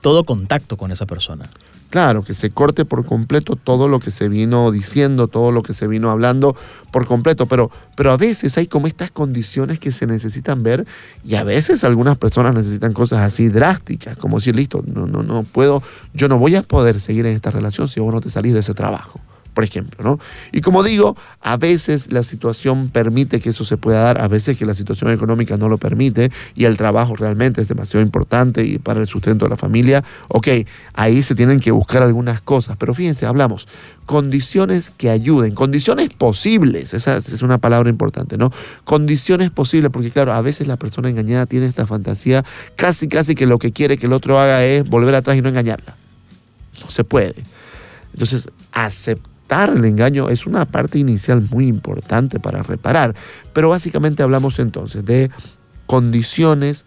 todo 0.00 0.24
contacto 0.24 0.76
con 0.76 0.90
esa 0.92 1.06
persona. 1.06 1.48
Claro, 1.90 2.22
que 2.22 2.34
se 2.34 2.50
corte 2.50 2.84
por 2.84 3.04
completo 3.04 3.56
todo 3.56 3.88
lo 3.88 3.98
que 3.98 4.12
se 4.12 4.28
vino 4.28 4.70
diciendo, 4.70 5.26
todo 5.26 5.50
lo 5.50 5.64
que 5.64 5.74
se 5.74 5.88
vino 5.88 6.08
hablando 6.08 6.54
por 6.92 7.04
completo, 7.04 7.46
pero, 7.46 7.72
pero 7.96 8.12
a 8.12 8.16
veces 8.16 8.56
hay 8.58 8.68
como 8.68 8.86
estas 8.86 9.10
condiciones 9.10 9.80
que 9.80 9.90
se 9.90 10.06
necesitan 10.06 10.62
ver 10.62 10.86
y 11.24 11.34
a 11.34 11.42
veces 11.42 11.82
algunas 11.82 12.16
personas 12.16 12.54
necesitan 12.54 12.92
cosas 12.92 13.18
así 13.22 13.48
drásticas, 13.48 14.16
como 14.16 14.36
decir, 14.36 14.54
listo, 14.54 14.84
no, 14.86 15.08
no, 15.08 15.24
no 15.24 15.42
puedo, 15.42 15.82
yo 16.14 16.28
no 16.28 16.38
voy 16.38 16.54
a 16.54 16.62
poder 16.62 17.00
seguir 17.00 17.26
en 17.26 17.34
esta 17.34 17.50
relación 17.50 17.88
si 17.88 17.98
vos 17.98 18.14
no 18.14 18.20
te 18.20 18.30
salís 18.30 18.54
de 18.54 18.60
ese 18.60 18.74
trabajo 18.74 19.20
por 19.54 19.64
ejemplo. 19.64 20.04
¿no? 20.04 20.18
Y 20.52 20.60
como 20.60 20.82
digo, 20.82 21.16
a 21.40 21.56
veces 21.56 22.12
la 22.12 22.22
situación 22.22 22.90
permite 22.90 23.40
que 23.40 23.50
eso 23.50 23.64
se 23.64 23.76
pueda 23.76 24.02
dar, 24.02 24.20
a 24.20 24.28
veces 24.28 24.58
que 24.58 24.66
la 24.66 24.74
situación 24.74 25.10
económica 25.10 25.56
no 25.56 25.68
lo 25.68 25.78
permite 25.78 26.30
y 26.54 26.64
el 26.64 26.76
trabajo 26.76 27.16
realmente 27.16 27.60
es 27.60 27.68
demasiado 27.68 28.04
importante 28.04 28.64
y 28.64 28.78
para 28.78 29.00
el 29.00 29.06
sustento 29.06 29.46
de 29.46 29.50
la 29.50 29.56
familia. 29.56 30.04
Ok, 30.28 30.48
ahí 30.94 31.22
se 31.22 31.34
tienen 31.34 31.60
que 31.60 31.70
buscar 31.70 32.02
algunas 32.02 32.40
cosas, 32.40 32.76
pero 32.78 32.94
fíjense, 32.94 33.26
hablamos 33.26 33.68
condiciones 34.10 34.92
que 34.96 35.08
ayuden, 35.08 35.54
condiciones 35.54 36.10
posibles, 36.10 36.94
esa 36.94 37.16
es 37.18 37.42
una 37.42 37.58
palabra 37.58 37.90
importante, 37.90 38.36
¿no? 38.36 38.50
Condiciones 38.82 39.52
posibles, 39.52 39.92
porque 39.92 40.10
claro, 40.10 40.32
a 40.32 40.40
veces 40.40 40.66
la 40.66 40.76
persona 40.76 41.08
engañada 41.08 41.46
tiene 41.46 41.66
esta 41.66 41.86
fantasía, 41.86 42.44
casi, 42.74 43.06
casi 43.06 43.36
que 43.36 43.46
lo 43.46 43.60
que 43.60 43.70
quiere 43.70 43.96
que 43.98 44.06
el 44.06 44.12
otro 44.12 44.40
haga 44.40 44.64
es 44.64 44.82
volver 44.88 45.14
atrás 45.14 45.36
y 45.36 45.42
no 45.42 45.48
engañarla. 45.48 45.94
No 46.82 46.90
se 46.90 47.04
puede. 47.04 47.36
Entonces, 48.12 48.48
aceptar 48.72 49.30
el 49.50 49.84
engaño 49.84 50.28
es 50.28 50.46
una 50.46 50.64
parte 50.64 50.98
inicial 50.98 51.46
muy 51.50 51.66
importante 51.66 52.38
para 52.38 52.62
reparar. 52.62 53.14
Pero 53.52 53.70
básicamente 53.70 54.22
hablamos 54.22 54.58
entonces 54.58 55.04
de 55.04 55.30
condiciones 55.86 56.86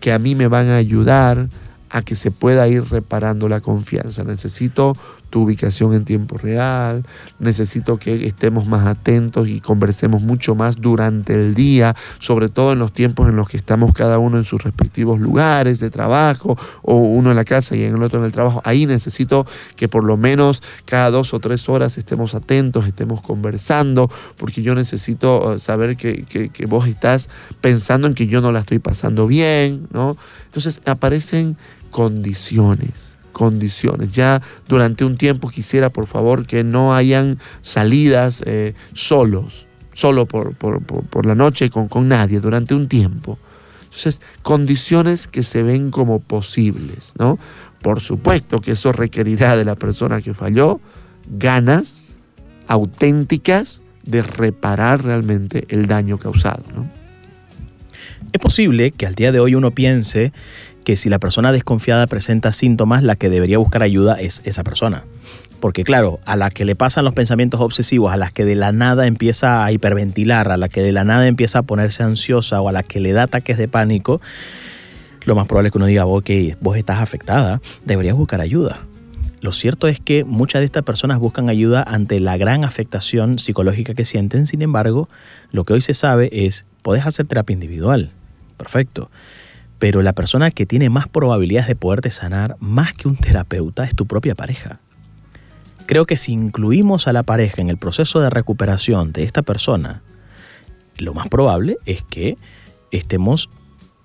que 0.00 0.12
a 0.12 0.18
mí 0.18 0.34
me 0.34 0.46
van 0.46 0.68
a 0.68 0.76
ayudar 0.76 1.48
a 1.90 2.02
que 2.02 2.14
se 2.16 2.30
pueda 2.30 2.68
ir 2.68 2.84
reparando 2.84 3.48
la 3.48 3.60
confianza. 3.60 4.24
Necesito 4.24 4.96
ubicación 5.40 5.94
en 5.94 6.04
tiempo 6.04 6.38
real, 6.38 7.06
necesito 7.38 7.98
que 7.98 8.26
estemos 8.26 8.66
más 8.66 8.86
atentos 8.86 9.48
y 9.48 9.60
conversemos 9.60 10.22
mucho 10.22 10.54
más 10.54 10.76
durante 10.76 11.34
el 11.34 11.54
día, 11.54 11.94
sobre 12.18 12.48
todo 12.48 12.72
en 12.72 12.78
los 12.78 12.92
tiempos 12.92 13.28
en 13.28 13.36
los 13.36 13.48
que 13.48 13.56
estamos 13.56 13.92
cada 13.92 14.18
uno 14.18 14.38
en 14.38 14.44
sus 14.44 14.62
respectivos 14.62 15.20
lugares 15.20 15.78
de 15.80 15.90
trabajo, 15.90 16.56
o 16.82 16.96
uno 16.96 17.30
en 17.30 17.36
la 17.36 17.44
casa 17.44 17.76
y 17.76 17.84
en 17.84 17.94
el 17.94 18.02
otro 18.02 18.18
en 18.18 18.26
el 18.26 18.32
trabajo. 18.32 18.60
Ahí 18.64 18.86
necesito 18.86 19.46
que 19.76 19.88
por 19.88 20.04
lo 20.04 20.16
menos 20.16 20.62
cada 20.84 21.10
dos 21.10 21.34
o 21.34 21.40
tres 21.40 21.68
horas 21.68 21.98
estemos 21.98 22.34
atentos, 22.34 22.86
estemos 22.86 23.20
conversando, 23.20 24.10
porque 24.36 24.62
yo 24.62 24.74
necesito 24.74 25.54
eh, 25.54 25.60
saber 25.60 25.96
que, 25.96 26.24
que 26.24 26.66
vos 26.66 26.86
estás 26.86 27.28
pensando 27.60 28.06
en 28.06 28.14
que 28.14 28.26
yo 28.26 28.40
no 28.40 28.52
la 28.52 28.60
estoy 28.60 28.78
pasando 28.78 29.26
bien, 29.26 29.88
¿no? 29.92 30.16
Entonces 30.46 30.80
aparecen 30.86 31.56
condiciones 31.90 33.13
condiciones. 33.34 34.12
Ya 34.12 34.40
durante 34.66 35.04
un 35.04 35.18
tiempo 35.18 35.50
quisiera, 35.50 35.90
por 35.90 36.06
favor, 36.06 36.46
que 36.46 36.64
no 36.64 36.94
hayan 36.94 37.38
salidas 37.60 38.42
eh, 38.46 38.72
solos, 38.94 39.66
solo 39.92 40.24
por, 40.24 40.54
por, 40.54 41.26
la 41.26 41.34
noche 41.34 41.68
con, 41.68 41.88
con 41.88 42.08
nadie, 42.08 42.40
durante 42.40 42.74
un 42.74 42.88
tiempo. 42.88 43.38
Entonces, 43.82 44.22
condiciones 44.42 45.28
que 45.28 45.42
se 45.42 45.62
ven 45.62 45.90
como 45.90 46.20
posibles, 46.20 47.12
¿no? 47.18 47.38
Por 47.82 48.00
supuesto 48.00 48.62
que 48.62 48.72
eso 48.72 48.92
requerirá 48.92 49.56
de 49.56 49.66
la 49.66 49.74
persona 49.74 50.22
que 50.22 50.32
falló 50.32 50.80
ganas 51.28 52.16
auténticas 52.66 53.82
de 54.04 54.22
reparar 54.22 55.04
realmente 55.04 55.66
el 55.68 55.86
daño 55.86 56.18
causado, 56.18 56.64
¿no? 56.74 56.88
Es 58.34 58.40
posible 58.40 58.90
que 58.90 59.06
al 59.06 59.14
día 59.14 59.30
de 59.30 59.38
hoy 59.38 59.54
uno 59.54 59.70
piense 59.70 60.32
que 60.84 60.96
si 60.96 61.08
la 61.08 61.18
persona 61.18 61.50
desconfiada 61.50 62.06
presenta 62.06 62.52
síntomas, 62.52 63.02
la 63.02 63.16
que 63.16 63.30
debería 63.30 63.58
buscar 63.58 63.82
ayuda 63.82 64.20
es 64.20 64.42
esa 64.44 64.62
persona. 64.62 65.04
Porque 65.60 65.82
claro, 65.82 66.20
a 66.26 66.36
la 66.36 66.50
que 66.50 66.64
le 66.64 66.76
pasan 66.76 67.04
los 67.04 67.14
pensamientos 67.14 67.60
obsesivos, 67.60 68.12
a 68.12 68.16
la 68.16 68.30
que 68.30 68.44
de 68.44 68.54
la 68.54 68.70
nada 68.70 69.06
empieza 69.06 69.64
a 69.64 69.72
hiperventilar, 69.72 70.52
a 70.52 70.56
la 70.56 70.68
que 70.68 70.82
de 70.82 70.92
la 70.92 71.04
nada 71.04 71.26
empieza 71.26 71.60
a 71.60 71.62
ponerse 71.62 72.02
ansiosa 72.02 72.60
o 72.60 72.68
a 72.68 72.72
la 72.72 72.82
que 72.82 73.00
le 73.00 73.12
da 73.12 73.24
ataques 73.24 73.56
de 73.56 73.66
pánico, 73.66 74.20
lo 75.24 75.34
más 75.34 75.46
probable 75.46 75.68
es 75.68 75.72
que 75.72 75.78
uno 75.78 75.86
diga, 75.86 76.04
ok, 76.04 76.30
vos 76.60 76.76
estás 76.76 77.00
afectada, 77.00 77.60
deberías 77.86 78.14
buscar 78.14 78.42
ayuda. 78.42 78.80
Lo 79.40 79.52
cierto 79.52 79.88
es 79.88 80.00
que 80.00 80.24
muchas 80.24 80.60
de 80.60 80.66
estas 80.66 80.82
personas 80.82 81.18
buscan 81.18 81.48
ayuda 81.48 81.82
ante 81.82 82.20
la 82.20 82.36
gran 82.36 82.64
afectación 82.64 83.38
psicológica 83.38 83.94
que 83.94 84.04
sienten, 84.04 84.46
sin 84.46 84.62
embargo, 84.62 85.08
lo 85.50 85.64
que 85.64 85.72
hoy 85.72 85.80
se 85.80 85.94
sabe 85.94 86.28
es, 86.46 86.66
podés 86.82 87.06
hacer 87.06 87.26
terapia 87.26 87.54
individual, 87.54 88.10
perfecto 88.56 89.10
pero 89.84 90.00
la 90.00 90.14
persona 90.14 90.50
que 90.50 90.64
tiene 90.64 90.88
más 90.88 91.08
probabilidades 91.08 91.68
de 91.68 91.76
poderte 91.76 92.10
sanar 92.10 92.56
más 92.58 92.94
que 92.94 93.06
un 93.06 93.16
terapeuta 93.16 93.84
es 93.84 93.94
tu 93.94 94.06
propia 94.06 94.34
pareja. 94.34 94.80
Creo 95.84 96.06
que 96.06 96.16
si 96.16 96.32
incluimos 96.32 97.06
a 97.06 97.12
la 97.12 97.22
pareja 97.22 97.60
en 97.60 97.68
el 97.68 97.76
proceso 97.76 98.18
de 98.20 98.30
recuperación 98.30 99.12
de 99.12 99.24
esta 99.24 99.42
persona, 99.42 100.00
lo 100.96 101.12
más 101.12 101.28
probable 101.28 101.76
es 101.84 102.02
que 102.02 102.38
estemos 102.92 103.50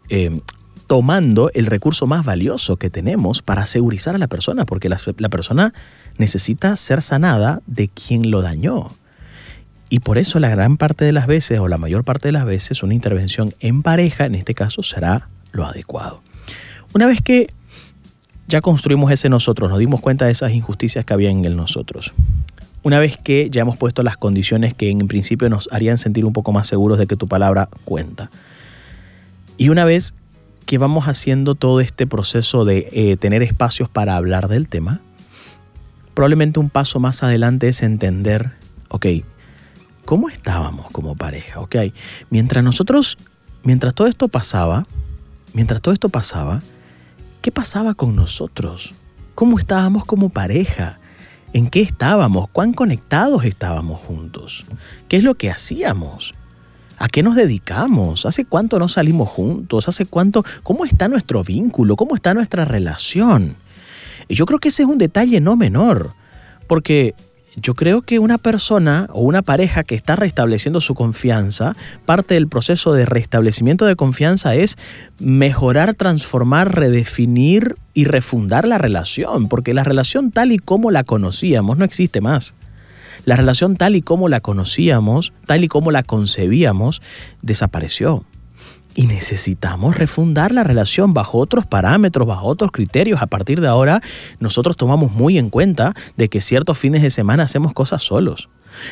em, 0.09 0.41
tomando 0.85 1.49
el 1.53 1.65
recurso 1.65 2.07
más 2.07 2.25
valioso 2.25 2.75
que 2.75 2.89
tenemos 2.89 3.41
para 3.41 3.65
segurizar 3.65 4.15
a 4.15 4.17
la 4.17 4.27
persona, 4.27 4.65
porque 4.65 4.89
la, 4.89 4.97
la 5.17 5.29
persona 5.29 5.73
necesita 6.17 6.75
ser 6.75 7.01
sanada 7.01 7.61
de 7.67 7.87
quien 7.87 8.31
lo 8.31 8.41
dañó. 8.41 8.91
Y 9.87 9.99
por 9.99 10.17
eso 10.17 10.41
la 10.41 10.49
gran 10.49 10.75
parte 10.75 11.05
de 11.05 11.13
las 11.13 11.25
veces, 11.25 11.57
o 11.61 11.69
la 11.69 11.77
mayor 11.77 12.03
parte 12.03 12.27
de 12.27 12.33
las 12.33 12.43
veces, 12.43 12.83
una 12.83 12.95
intervención 12.95 13.55
en 13.61 13.81
pareja, 13.81 14.25
en 14.25 14.35
este 14.35 14.53
caso, 14.53 14.83
será 14.83 15.29
lo 15.51 15.65
adecuado. 15.65 16.21
Una 16.93 17.05
vez 17.05 17.21
que 17.21 17.49
ya 18.47 18.61
construimos 18.61 19.11
ese 19.11 19.29
nosotros, 19.29 19.69
nos 19.69 19.79
dimos 19.79 20.01
cuenta 20.01 20.25
de 20.25 20.31
esas 20.31 20.51
injusticias 20.51 21.05
que 21.05 21.13
había 21.13 21.29
en 21.29 21.45
el 21.45 21.55
nosotros. 21.55 22.13
Una 22.81 22.97
vez 22.97 23.17
que 23.17 23.49
ya 23.51 23.61
hemos 23.61 23.77
puesto 23.77 24.03
las 24.03 24.17
condiciones 24.17 24.73
que 24.73 24.89
en 24.89 25.07
principio 25.07 25.49
nos 25.49 25.67
harían 25.71 25.97
sentir 25.97 26.25
un 26.25 26.33
poco 26.33 26.51
más 26.51 26.65
seguros 26.65 26.97
de 26.97 27.07
que 27.07 27.15
tu 27.15 27.27
palabra 27.27 27.69
cuenta. 27.85 28.31
Y 29.57 29.69
una 29.69 29.85
vez 29.85 30.13
que 30.65 30.77
vamos 30.77 31.07
haciendo 31.07 31.55
todo 31.55 31.81
este 31.81 32.07
proceso 32.07 32.63
de 32.63 32.89
eh, 32.91 33.17
tener 33.17 33.43
espacios 33.43 33.89
para 33.89 34.15
hablar 34.15 34.47
del 34.47 34.67
tema, 34.67 35.01
probablemente 36.13 36.59
un 36.59 36.69
paso 36.69 36.99
más 36.99 37.21
adelante 37.21 37.67
es 37.67 37.83
entender, 37.83 38.53
ok, 38.87 39.05
¿cómo 40.05 40.29
estábamos 40.29 40.89
como 40.91 41.15
pareja? 41.15 41.59
Ok, 41.59 41.75
mientras 42.29 42.63
nosotros, 42.63 43.17
mientras 43.63 43.93
todo 43.93 44.07
esto 44.07 44.27
pasaba, 44.27 44.85
mientras 45.53 45.81
todo 45.81 45.93
esto 45.93 46.09
pasaba, 46.09 46.61
¿qué 47.41 47.51
pasaba 47.51 47.93
con 47.93 48.15
nosotros? 48.15 48.93
¿Cómo 49.35 49.59
estábamos 49.59 50.05
como 50.05 50.29
pareja? 50.29 50.99
¿En 51.53 51.69
qué 51.69 51.81
estábamos? 51.81 52.49
¿Cuán 52.49 52.73
conectados 52.73 53.43
estábamos 53.45 53.99
juntos? 54.01 54.65
¿Qué 55.07 55.17
es 55.17 55.23
lo 55.23 55.35
que 55.35 55.49
hacíamos? 55.49 56.33
¿A 56.97 57.07
qué 57.07 57.23
nos 57.23 57.35
dedicamos? 57.35 58.25
¿Hace 58.25 58.45
cuánto 58.45 58.77
no 58.77 58.89
salimos 58.89 59.29
juntos? 59.29 59.87
¿Hace 59.87 60.05
cuánto? 60.05 60.43
¿Cómo 60.63 60.85
está 60.85 61.07
nuestro 61.07 61.43
vínculo? 61.43 61.95
¿Cómo 61.95 62.13
está 62.13 62.33
nuestra 62.33 62.65
relación? 62.65 63.55
Y 64.27 64.35
yo 64.35 64.45
creo 64.45 64.59
que 64.59 64.67
ese 64.67 64.83
es 64.83 64.89
un 64.89 64.97
detalle 64.97 65.39
no 65.39 65.55
menor, 65.55 66.13
porque 66.67 67.15
yo 67.55 67.73
creo 67.73 68.01
que 68.01 68.19
una 68.19 68.37
persona 68.37 69.07
o 69.11 69.21
una 69.21 69.41
pareja 69.41 69.83
que 69.83 69.95
está 69.95 70.15
restableciendo 70.15 70.81
su 70.81 70.95
confianza, 70.95 71.75
parte 72.05 72.35
del 72.35 72.47
proceso 72.47 72.93
de 72.93 73.05
restablecimiento 73.05 73.85
de 73.85 73.95
confianza 73.95 74.55
es 74.55 74.77
mejorar, 75.19 75.95
transformar, 75.95 76.75
redefinir 76.75 77.75
y 77.93 78.05
refundar 78.05 78.67
la 78.67 78.77
relación, 78.77 79.49
porque 79.49 79.73
la 79.73 79.83
relación 79.83 80.31
tal 80.31 80.51
y 80.51 80.57
como 80.57 80.91
la 80.91 81.03
conocíamos 81.03 81.77
no 81.77 81.85
existe 81.85 82.21
más. 82.21 82.53
La 83.25 83.35
relación 83.35 83.75
tal 83.75 83.95
y 83.95 84.01
como 84.01 84.29
la 84.29 84.39
conocíamos, 84.39 85.33
tal 85.45 85.63
y 85.63 85.67
como 85.67 85.91
la 85.91 86.03
concebíamos, 86.03 87.01
desapareció. 87.41 88.23
Y 88.95 89.07
necesitamos 89.07 89.97
refundar 89.97 90.51
la 90.51 90.63
relación 90.63 91.13
bajo 91.13 91.37
otros 91.37 91.65
parámetros, 91.65 92.27
bajo 92.27 92.47
otros 92.47 92.71
criterios. 92.71 93.21
A 93.21 93.27
partir 93.27 93.61
de 93.61 93.67
ahora, 93.67 94.01
nosotros 94.39 94.77
tomamos 94.77 95.11
muy 95.11 95.37
en 95.37 95.49
cuenta 95.49 95.93
de 96.17 96.27
que 96.27 96.41
ciertos 96.41 96.77
fines 96.77 97.01
de 97.01 97.09
semana 97.09 97.43
hacemos 97.43 97.73
cosas 97.73 98.03
solos. 98.03 98.49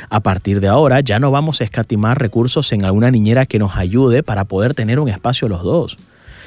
A 0.09 0.19
partir 0.21 0.59
de 0.59 0.67
ahora, 0.67 1.01
ya 1.01 1.19
no 1.19 1.31
vamos 1.31 1.61
a 1.61 1.63
escatimar 1.63 2.19
recursos 2.19 2.71
en 2.71 2.85
alguna 2.85 3.11
niñera 3.11 3.45
que 3.45 3.59
nos 3.59 3.75
ayude 3.75 4.23
para 4.23 4.45
poder 4.45 4.73
tener 4.73 4.99
un 4.99 5.09
espacio 5.09 5.47
los 5.47 5.63
dos. 5.63 5.97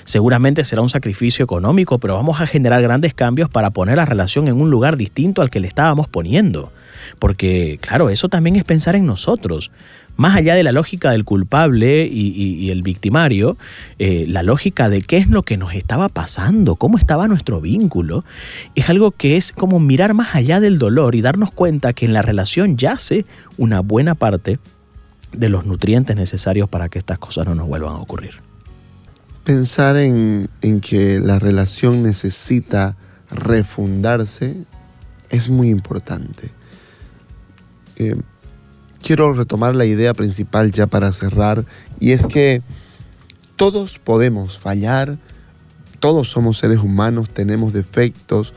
Seguramente 0.05 0.65
será 0.65 0.83
un 0.83 0.89
sacrificio 0.89 1.45
económico, 1.45 1.99
pero 1.99 2.15
vamos 2.15 2.41
a 2.41 2.47
generar 2.47 2.83
grandes 2.83 3.15
cambios 3.15 3.49
para 3.49 3.71
poner 3.71 3.97
la 3.97 4.07
relación 4.07 4.49
en 4.49 4.61
un 4.61 4.71
lugar 4.71 4.97
distinto 4.97 5.43
al 5.43 5.51
que 5.51 5.61
le 5.61 5.69
estábamos 5.69 6.09
poniendo. 6.09 6.73
Porque, 7.19 7.79
claro, 7.81 8.11
eso 8.11 8.29
también 8.29 8.57
es 8.57 8.65
pensar 8.65 8.97
en 8.97 9.07
nosotros. 9.07 9.71
Más 10.17 10.37
allá 10.37 10.55
de 10.55 10.63
la 10.63 10.73
lógica 10.73 11.13
del 11.13 11.25
culpable 11.25 12.07
y, 12.07 12.71
el 12.71 12.83
victimario, 12.83 13.57
eh, 13.99 14.27
la 14.29 14.43
lógica 14.43 14.91
de 14.91 15.01
qué 15.01 15.17
es 15.17 15.29
lo 15.29 15.43
que 15.45 15.57
nos 15.57 15.73
estaba 15.73 16.09
pasando, 16.11 16.77
cómo 16.77 16.99
estaba 16.99 17.27
nuestro 17.27 17.61
vínculo, 17.61 18.25
es 18.75 18.91
algo 18.91 19.13
que 19.13 19.37
es 19.37 19.53
como 19.53 19.81
mirar 19.81 20.13
más 20.13 20.35
allá 20.35 20.61
del 20.61 20.79
dolor 20.79 21.15
y 21.15 21.23
darnos 21.23 21.51
cuenta 21.53 21.95
que 21.95 22.05
en 22.05 22.13
la 22.13 22.21
relación 22.21 22.77
yace 22.77 23.25
una 23.57 23.81
buena 23.81 24.15
parte 24.15 24.59
de 25.33 25.49
los 25.49 25.65
nutrientes 25.65 26.17
necesarios 26.17 26.69
para 26.69 26.89
que 26.89 26.99
estas 26.99 27.19
cosas 27.19 27.47
no 27.47 27.55
nos 27.55 27.67
vuelvan 27.67 27.95
a 27.95 27.99
ocurrir. 27.99 28.35
Pensar 29.45 29.97
en, 29.97 30.49
que 30.81 31.19
la 31.19 31.39
relación 31.39 32.03
necesita 32.03 32.97
refundarse 33.31 34.65
es 35.31 35.49
muy 35.49 35.71
importante. 35.71 36.51
Eh, 37.97 38.17
quiero 39.03 39.33
retomar 39.33 39.75
la 39.75 39.87
idea 39.87 40.15
principal 40.15 40.71
ya 40.73 40.87
para 40.87 41.13
cerrar, 41.13 41.65
y 41.99 42.13
es 42.13 42.27
que 42.27 42.63
todos 43.57 43.99
podemos 43.99 44.59
fallar, 44.59 45.19
todos 45.99 46.31
somos 46.31 46.59
seres 46.59 46.79
humanos, 46.79 47.31
tenemos 47.31 47.73
defectos, 47.73 48.55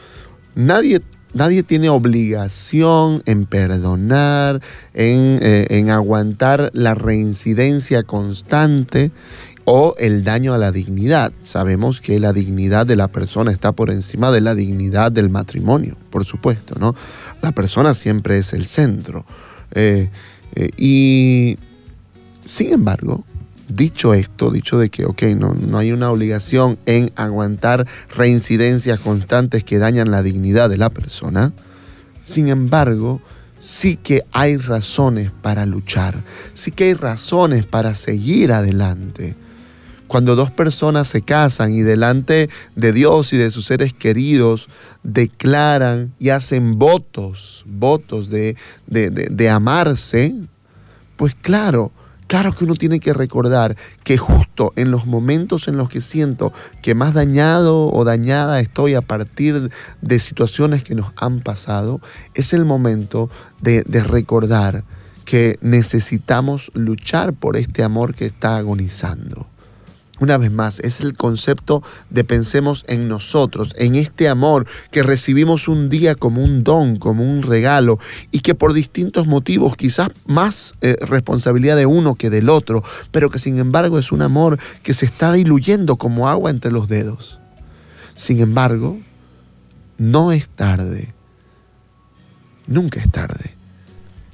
nadie, 0.56 1.02
nadie 1.34 1.64
tiene 1.64 1.90
obligación 1.90 3.22
en 3.26 3.46
perdonar, 3.46 4.62
en, 4.94 5.40
eh, 5.42 5.68
en 5.70 5.90
aguantar 5.90 6.72
la 6.74 6.96
reincidencia 6.96 8.04
constante 8.04 9.12
o 9.66 9.96
el 9.98 10.24
daño 10.24 10.54
a 10.54 10.58
la 10.58 10.72
dignidad. 10.72 11.32
Sabemos 11.42 12.02
que 12.02 12.20
la 12.20 12.34
dignidad 12.34 12.86
de 12.86 12.96
la 12.96 13.08
persona 13.08 13.52
está 13.52 13.72
por 13.72 13.90
encima 13.90 14.32
de 14.32 14.42
la 14.42 14.56
dignidad 14.56 15.12
del 15.12 15.30
matrimonio, 15.30 15.96
por 16.10 16.26
supuesto, 16.26 16.76
¿no? 16.80 16.96
La 17.42 17.52
persona 17.52 17.94
siempre 17.94 18.38
es 18.38 18.54
el 18.54 18.66
centro. 18.66 19.26
Eh, 19.72 20.10
eh, 20.56 20.70
y 20.78 21.58
sin 22.46 22.74
embargo, 22.74 23.24
dicho 23.68 24.14
esto, 24.14 24.52
dicho 24.52 24.78
de 24.78 24.90
que, 24.90 25.06
ok, 25.06 25.24
no, 25.36 25.54
no 25.54 25.78
hay 25.78 25.92
una 25.92 26.12
obligación 26.12 26.78
en 26.86 27.12
aguantar 27.16 27.88
reincidencias 28.16 29.00
constantes 29.00 29.64
que 29.64 29.80
dañan 29.80 30.12
la 30.12 30.22
dignidad 30.22 30.70
de 30.70 30.78
la 30.78 30.90
persona, 30.90 31.54
sin 32.22 32.48
embargo, 32.48 33.22
sí 33.60 33.96
que 33.96 34.24
hay 34.32 34.58
razones 34.58 35.32
para 35.42 35.66
luchar, 35.66 36.16
sí 36.54 36.72
que 36.72 36.86
hay 36.86 36.94
razones 36.94 37.66
para 37.66 37.96
seguir 37.96 38.52
adelante. 38.52 39.36
Cuando 40.14 40.36
dos 40.36 40.52
personas 40.52 41.08
se 41.08 41.24
casan 41.24 41.72
y 41.72 41.82
delante 41.82 42.48
de 42.76 42.94
Dios 42.94 43.34
y 43.34 43.38
de 43.38 43.50
sus 43.50 43.66
seres 43.66 43.94
queridos 43.94 44.70
declaran 45.02 46.14
y 46.20 46.30
hacen 46.30 46.78
votos, 46.78 47.64
votos 47.66 48.30
de, 48.30 48.56
de, 48.86 49.50
amarse, 49.50 50.36
pues 51.16 51.34
claro, 51.34 51.92
Claro 52.28 52.54
que 52.54 52.64
uno 52.64 52.76
tiene 52.76 53.00
que 53.00 53.12
recordar 53.12 53.76
que 54.04 54.20
justo 54.20 54.72
en 54.76 54.92
los 54.92 55.08
momentos 55.08 55.68
en 55.68 55.78
los 55.78 55.90
que 55.90 56.02
siento 56.02 56.54
que 56.84 56.94
más 56.94 57.16
dañado 57.16 57.88
o 57.92 58.04
dañada 58.04 58.60
estoy 58.60 58.94
a 58.94 59.02
partir 59.02 59.72
de 60.02 60.20
situaciones 60.20 60.84
que 60.84 60.94
nos 60.94 61.12
han 61.16 61.42
pasado, 61.42 62.02
es 62.36 62.54
el 62.54 62.66
momento 62.66 63.32
de, 63.62 63.82
de, 63.88 64.04
recordar 64.04 64.84
que 65.26 65.58
necesitamos 65.62 66.72
luchar 66.76 67.34
por 67.34 67.58
este 67.58 67.84
amor 67.84 68.14
que 68.14 68.28
está 68.28 68.58
agonizando. 68.58 69.48
Una 70.20 70.38
vez 70.38 70.52
más, 70.52 70.80
es 70.80 71.00
el 71.00 71.18
concepto 71.18 71.82
de 72.12 72.24
pensemos 72.24 72.86
en 72.88 73.08
nosotros, 73.08 73.74
en 73.78 73.96
este 73.96 74.30
amor 74.30 74.68
que 74.92 75.02
recibimos 75.02 75.68
un 75.68 75.90
día 75.90 76.14
como 76.14 76.44
un 76.44 76.64
don, 76.64 76.98
como 76.98 77.28
un 77.30 77.42
regalo, 77.42 77.98
y 78.30 78.42
que 78.42 78.54
por 78.54 78.74
distintos 78.74 79.26
motivos, 79.26 79.76
quizás 79.76 80.10
más 80.28 80.76
eh, 80.82 80.96
responsabilidad 81.02 81.76
de 81.76 81.88
uno 81.88 82.14
que 82.14 82.30
del 82.30 82.50
otro, 82.50 82.84
pero 83.12 83.32
que 83.32 83.40
sin 83.40 83.58
embargo 83.58 83.98
es 83.98 84.12
un 84.12 84.22
amor 84.22 84.60
que 84.84 84.94
se 84.94 85.08
está 85.08 85.34
diluyendo 85.34 85.96
como 85.96 86.30
agua 86.30 86.52
entre 86.52 86.72
los 86.72 86.88
dedos. 86.88 87.40
Sin 88.16 88.40
embargo, 88.40 89.00
no 89.98 90.32
es 90.32 90.48
tarde, 90.48 91.12
nunca 92.68 93.00
es 93.00 93.12
tarde. 93.12 93.56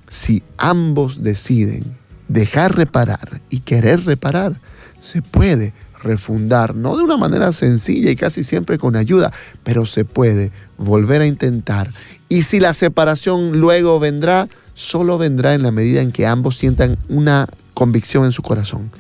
Si 0.10 0.44
ambos 0.58 1.24
deciden 1.24 1.98
dejar 2.28 2.76
reparar 2.76 3.42
y 3.50 3.62
querer 3.62 4.04
reparar, 4.04 4.60
se 5.00 5.22
puede 5.22 5.74
refundar, 6.02 6.76
no 6.76 6.98
de 6.98 7.04
una 7.04 7.18
manera 7.18 7.52
sencilla 7.52 8.10
y 8.10 8.16
casi 8.16 8.44
siempre 8.44 8.78
con 8.78 8.96
ayuda, 8.96 9.32
pero 9.64 9.86
se 9.86 10.06
puede 10.06 10.52
volver 10.78 11.22
a 11.22 11.28
intentar. 11.28 11.92
Y 12.30 12.44
si 12.44 12.60
la 12.60 12.74
separación 12.74 13.60
luego 13.60 14.00
vendrá, 14.00 14.48
solo 14.74 15.18
vendrá 15.18 15.54
en 15.54 15.64
la 15.64 15.72
medida 15.72 16.02
en 16.02 16.12
que 16.12 16.26
ambos 16.26 16.58
sientan 16.58 16.98
una 17.10 17.48
convicción 17.74 18.26
en 18.26 18.32
su 18.32 18.42
corazón. 18.42 18.92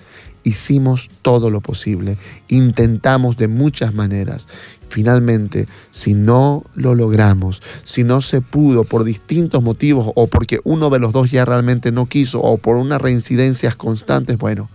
Hicimos 0.43 1.09
todo 1.21 1.49
lo 1.49 1.59
posible, 1.59 2.17
intentamos 2.47 3.37
de 3.37 3.47
muchas 3.49 3.93
maneras. 3.93 4.47
Finalmente, 4.87 5.67
si 5.91 6.13
no 6.13 6.63
lo 6.75 6.95
logramos, 6.95 7.61
si 7.83 8.03
no 8.03 8.21
se 8.21 8.41
pudo 8.41 8.85
por 8.85 9.03
distintos 9.03 9.61
motivos 9.61 10.11
o 10.15 10.27
porque 10.27 10.59
uno 10.63 10.89
de 10.89 10.99
los 10.99 11.13
dos 11.13 11.29
ya 11.29 11.45
realmente 11.45 11.91
no 11.91 12.07
quiso 12.07 12.41
o 12.41 12.57
por 12.57 12.77
unas 12.77 13.01
reincidencias 13.01 13.75
constantes, 13.75 14.37
bueno, 14.37 14.69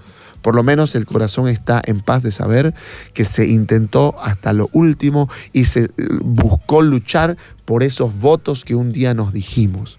por 0.45 0.55
lo 0.55 0.63
menos 0.63 0.95
el 0.95 1.07
corazón 1.07 1.49
está 1.49 1.81
en 1.87 2.03
paz 2.03 2.23
de 2.23 2.31
saber 2.31 2.75
que 3.15 3.25
se 3.25 3.47
intentó 3.47 4.15
hasta 4.21 4.53
lo 4.53 4.69
último 4.75 5.31
y 5.55 5.65
se 5.65 5.85
eh, 5.85 5.91
buscó 6.23 6.83
luchar 6.83 7.39
por 7.65 7.83
esos 7.83 8.21
votos 8.21 8.63
que 8.63 8.75
un 8.75 8.93
día 8.93 9.15
nos 9.15 9.33
dijimos. 9.33 9.99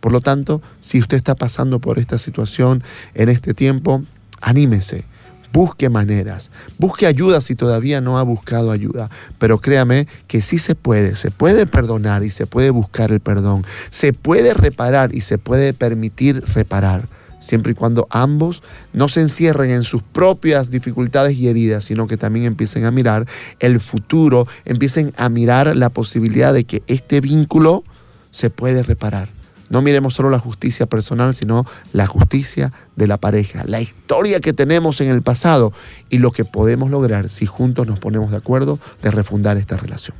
Por 0.00 0.10
lo 0.10 0.20
tanto, 0.20 0.60
si 0.80 0.98
usted 0.98 1.16
está 1.16 1.36
pasando 1.36 1.78
por 1.78 2.00
esta 2.00 2.18
situación 2.18 2.82
en 3.14 3.28
este 3.28 3.54
tiempo, 3.54 4.02
anímese 4.40 5.04
busque 5.52 5.88
maneras, 5.88 6.50
busque 6.78 7.06
ayuda 7.06 7.40
si 7.40 7.54
todavía 7.54 8.00
no 8.00 8.18
ha 8.18 8.24
buscado 8.24 8.72
ayuda, 8.72 9.08
pero 9.38 9.60
créame 9.60 10.08
que 10.26 10.42
sí 10.42 10.58
se 10.58 10.74
puede, 10.74 11.14
se 11.14 11.30
puede 11.30 11.66
perdonar 11.66 12.24
y 12.24 12.30
se 12.30 12.48
puede 12.48 12.70
buscar 12.70 13.12
el 13.12 13.20
perdón, 13.20 13.64
se 13.90 14.12
puede 14.12 14.54
reparar 14.54 15.14
y 15.14 15.20
se 15.20 15.38
puede 15.38 15.72
permitir 15.72 16.42
reparar 16.52 17.08
siempre 17.44 17.72
y 17.72 17.74
cuando 17.74 18.06
ambos 18.10 18.62
no 18.92 19.08
se 19.08 19.20
encierren 19.20 19.70
en 19.70 19.84
sus 19.84 20.02
propias 20.02 20.70
dificultades 20.70 21.36
y 21.36 21.48
heridas, 21.48 21.84
sino 21.84 22.06
que 22.06 22.16
también 22.16 22.46
empiecen 22.46 22.84
a 22.84 22.90
mirar 22.90 23.26
el 23.60 23.80
futuro, 23.80 24.46
empiecen 24.64 25.12
a 25.16 25.28
mirar 25.28 25.76
la 25.76 25.90
posibilidad 25.90 26.52
de 26.52 26.64
que 26.64 26.82
este 26.86 27.20
vínculo 27.20 27.84
se 28.30 28.50
puede 28.50 28.82
reparar. 28.82 29.30
No 29.70 29.82
miremos 29.82 30.14
solo 30.14 30.30
la 30.30 30.38
justicia 30.38 30.86
personal, 30.86 31.34
sino 31.34 31.64
la 31.92 32.06
justicia 32.06 32.72
de 32.96 33.06
la 33.06 33.18
pareja, 33.18 33.64
la 33.66 33.80
historia 33.80 34.40
que 34.40 34.52
tenemos 34.52 35.00
en 35.00 35.08
el 35.08 35.22
pasado 35.22 35.72
y 36.10 36.18
lo 36.18 36.32
que 36.32 36.44
podemos 36.44 36.90
lograr 36.90 37.28
si 37.28 37.46
juntos 37.46 37.86
nos 37.86 37.98
ponemos 37.98 38.30
de 38.30 38.36
acuerdo 38.36 38.78
de 39.02 39.10
refundar 39.10 39.56
esta 39.56 39.76
relación. 39.76 40.16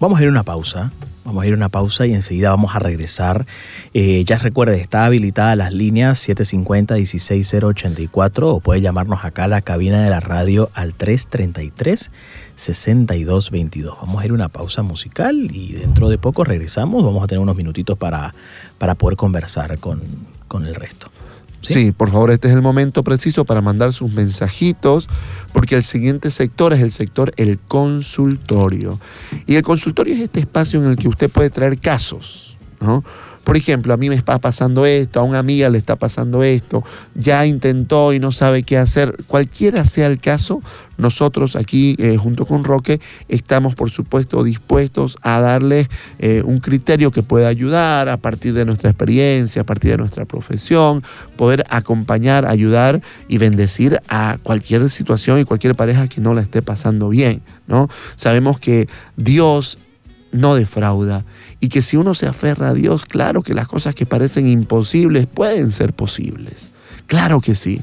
Vamos 0.00 0.18
a 0.18 0.22
ir 0.22 0.28
a 0.28 0.30
una 0.30 0.44
pausa. 0.44 0.90
Vamos 1.26 1.44
a 1.44 1.46
ir 1.46 1.52
a 1.52 1.56
una 1.56 1.68
pausa 1.68 2.06
y 2.06 2.14
enseguida 2.14 2.48
vamos 2.48 2.74
a 2.74 2.78
regresar. 2.78 3.44
Eh, 3.92 4.24
ya 4.24 4.38
recuerde, 4.38 4.80
está 4.80 5.04
habilitada 5.04 5.54
las 5.56 5.74
líneas 5.74 6.26
750-16084 6.26 8.44
o 8.44 8.60
puede 8.60 8.80
llamarnos 8.80 9.26
acá 9.26 9.44
a 9.44 9.48
la 9.48 9.60
cabina 9.60 10.02
de 10.02 10.08
la 10.08 10.20
radio 10.20 10.70
al 10.72 10.96
333-6222. 10.96 13.94
Vamos 14.00 14.22
a 14.22 14.24
ir 14.24 14.30
a 14.30 14.34
una 14.34 14.48
pausa 14.48 14.82
musical 14.82 15.50
y 15.52 15.74
dentro 15.74 16.08
de 16.08 16.16
poco 16.16 16.44
regresamos. 16.44 17.04
Vamos 17.04 17.22
a 17.22 17.26
tener 17.26 17.42
unos 17.42 17.56
minutitos 17.56 17.98
para, 17.98 18.34
para 18.78 18.94
poder 18.94 19.18
conversar 19.18 19.78
con, 19.80 20.00
con 20.48 20.64
el 20.64 20.74
resto. 20.74 21.10
¿Sí? 21.62 21.92
por 21.92 22.10
favor, 22.10 22.30
este 22.30 22.48
es 22.48 22.54
el 22.54 22.62
momento 22.62 23.02
preciso 23.04 23.44
para 23.44 23.60
mandar 23.60 23.92
sus 23.92 24.10
mensajitos, 24.12 25.08
porque 25.52 25.76
el 25.76 25.84
siguiente 25.84 26.30
sector 26.30 26.72
es 26.72 26.80
el 26.80 26.90
sector 26.90 27.32
el 27.36 27.58
consultorio. 27.58 28.98
Y 29.46 29.56
el 29.56 29.62
consultorio 29.62 30.14
es 30.14 30.20
este 30.20 30.40
espacio 30.40 30.82
en 30.82 30.88
el 30.90 30.96
que 30.96 31.08
usted 31.08 31.30
puede 31.30 31.50
traer 31.50 31.78
casos, 31.78 32.56
¿no? 32.80 33.04
Por 33.44 33.56
ejemplo, 33.56 33.94
a 33.94 33.96
mí 33.96 34.08
me 34.08 34.14
está 34.14 34.38
pasando 34.38 34.86
esto, 34.86 35.20
a 35.20 35.22
una 35.22 35.38
amiga 35.38 35.70
le 35.70 35.78
está 35.78 35.96
pasando 35.96 36.42
esto, 36.42 36.84
ya 37.14 37.46
intentó 37.46 38.12
y 38.12 38.20
no 38.20 38.32
sabe 38.32 38.62
qué 38.62 38.76
hacer. 38.76 39.16
Cualquiera 39.26 39.84
sea 39.84 40.06
el 40.06 40.20
caso, 40.20 40.62
nosotros 40.98 41.56
aquí 41.56 41.96
eh, 41.98 42.16
junto 42.16 42.44
con 42.44 42.62
Roque 42.62 43.00
estamos 43.28 43.74
por 43.74 43.90
supuesto 43.90 44.44
dispuestos 44.44 45.16
a 45.22 45.40
darle 45.40 45.88
eh, 46.18 46.42
un 46.44 46.60
criterio 46.60 47.10
que 47.10 47.22
pueda 47.22 47.48
ayudar 47.48 48.08
a 48.08 48.18
partir 48.18 48.52
de 48.52 48.66
nuestra 48.66 48.90
experiencia, 48.90 49.62
a 49.62 49.66
partir 49.66 49.92
de 49.92 49.96
nuestra 49.96 50.26
profesión, 50.26 51.02
poder 51.36 51.64
acompañar, 51.70 52.44
ayudar 52.44 53.00
y 53.28 53.38
bendecir 53.38 54.00
a 54.08 54.38
cualquier 54.42 54.90
situación 54.90 55.40
y 55.40 55.44
cualquier 55.44 55.74
pareja 55.74 56.06
que 56.08 56.20
no 56.20 56.34
la 56.34 56.42
esté 56.42 56.60
pasando 56.60 57.08
bien. 57.08 57.42
¿no? 57.66 57.88
Sabemos 58.16 58.60
que 58.60 58.88
Dios 59.16 59.78
no 60.32 60.54
defrauda 60.54 61.24
y 61.60 61.68
que 61.68 61.82
si 61.82 61.96
uno 61.96 62.14
se 62.14 62.26
aferra 62.26 62.68
a 62.68 62.74
Dios, 62.74 63.04
claro 63.04 63.42
que 63.42 63.54
las 63.54 63.68
cosas 63.68 63.94
que 63.94 64.06
parecen 64.06 64.48
imposibles 64.48 65.26
pueden 65.26 65.70
ser 65.72 65.92
posibles. 65.92 66.68
Claro 67.06 67.40
que 67.40 67.54
sí. 67.54 67.82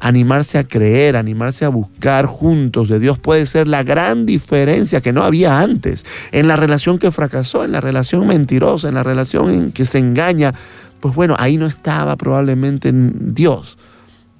Animarse 0.00 0.58
a 0.58 0.64
creer, 0.64 1.16
animarse 1.16 1.64
a 1.64 1.68
buscar 1.68 2.26
juntos 2.26 2.88
de 2.88 2.98
Dios 2.98 3.18
puede 3.18 3.46
ser 3.46 3.68
la 3.68 3.84
gran 3.84 4.26
diferencia 4.26 5.00
que 5.00 5.12
no 5.12 5.22
había 5.22 5.60
antes. 5.60 6.04
En 6.32 6.48
la 6.48 6.56
relación 6.56 6.98
que 6.98 7.12
fracasó, 7.12 7.64
en 7.64 7.70
la 7.70 7.80
relación 7.80 8.26
mentirosa, 8.26 8.88
en 8.88 8.94
la 8.94 9.04
relación 9.04 9.50
en 9.50 9.70
que 9.70 9.86
se 9.86 9.98
engaña, 9.98 10.54
pues 11.00 11.14
bueno, 11.14 11.36
ahí 11.38 11.56
no 11.56 11.66
estaba 11.66 12.16
probablemente 12.16 12.90
Dios. 12.92 13.78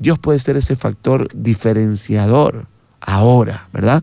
Dios 0.01 0.19
puede 0.19 0.41
ser 0.41 0.57
ese 0.57 0.75
factor 0.75 1.29
diferenciador 1.33 2.67
ahora, 3.01 3.69
¿verdad? 3.73 4.03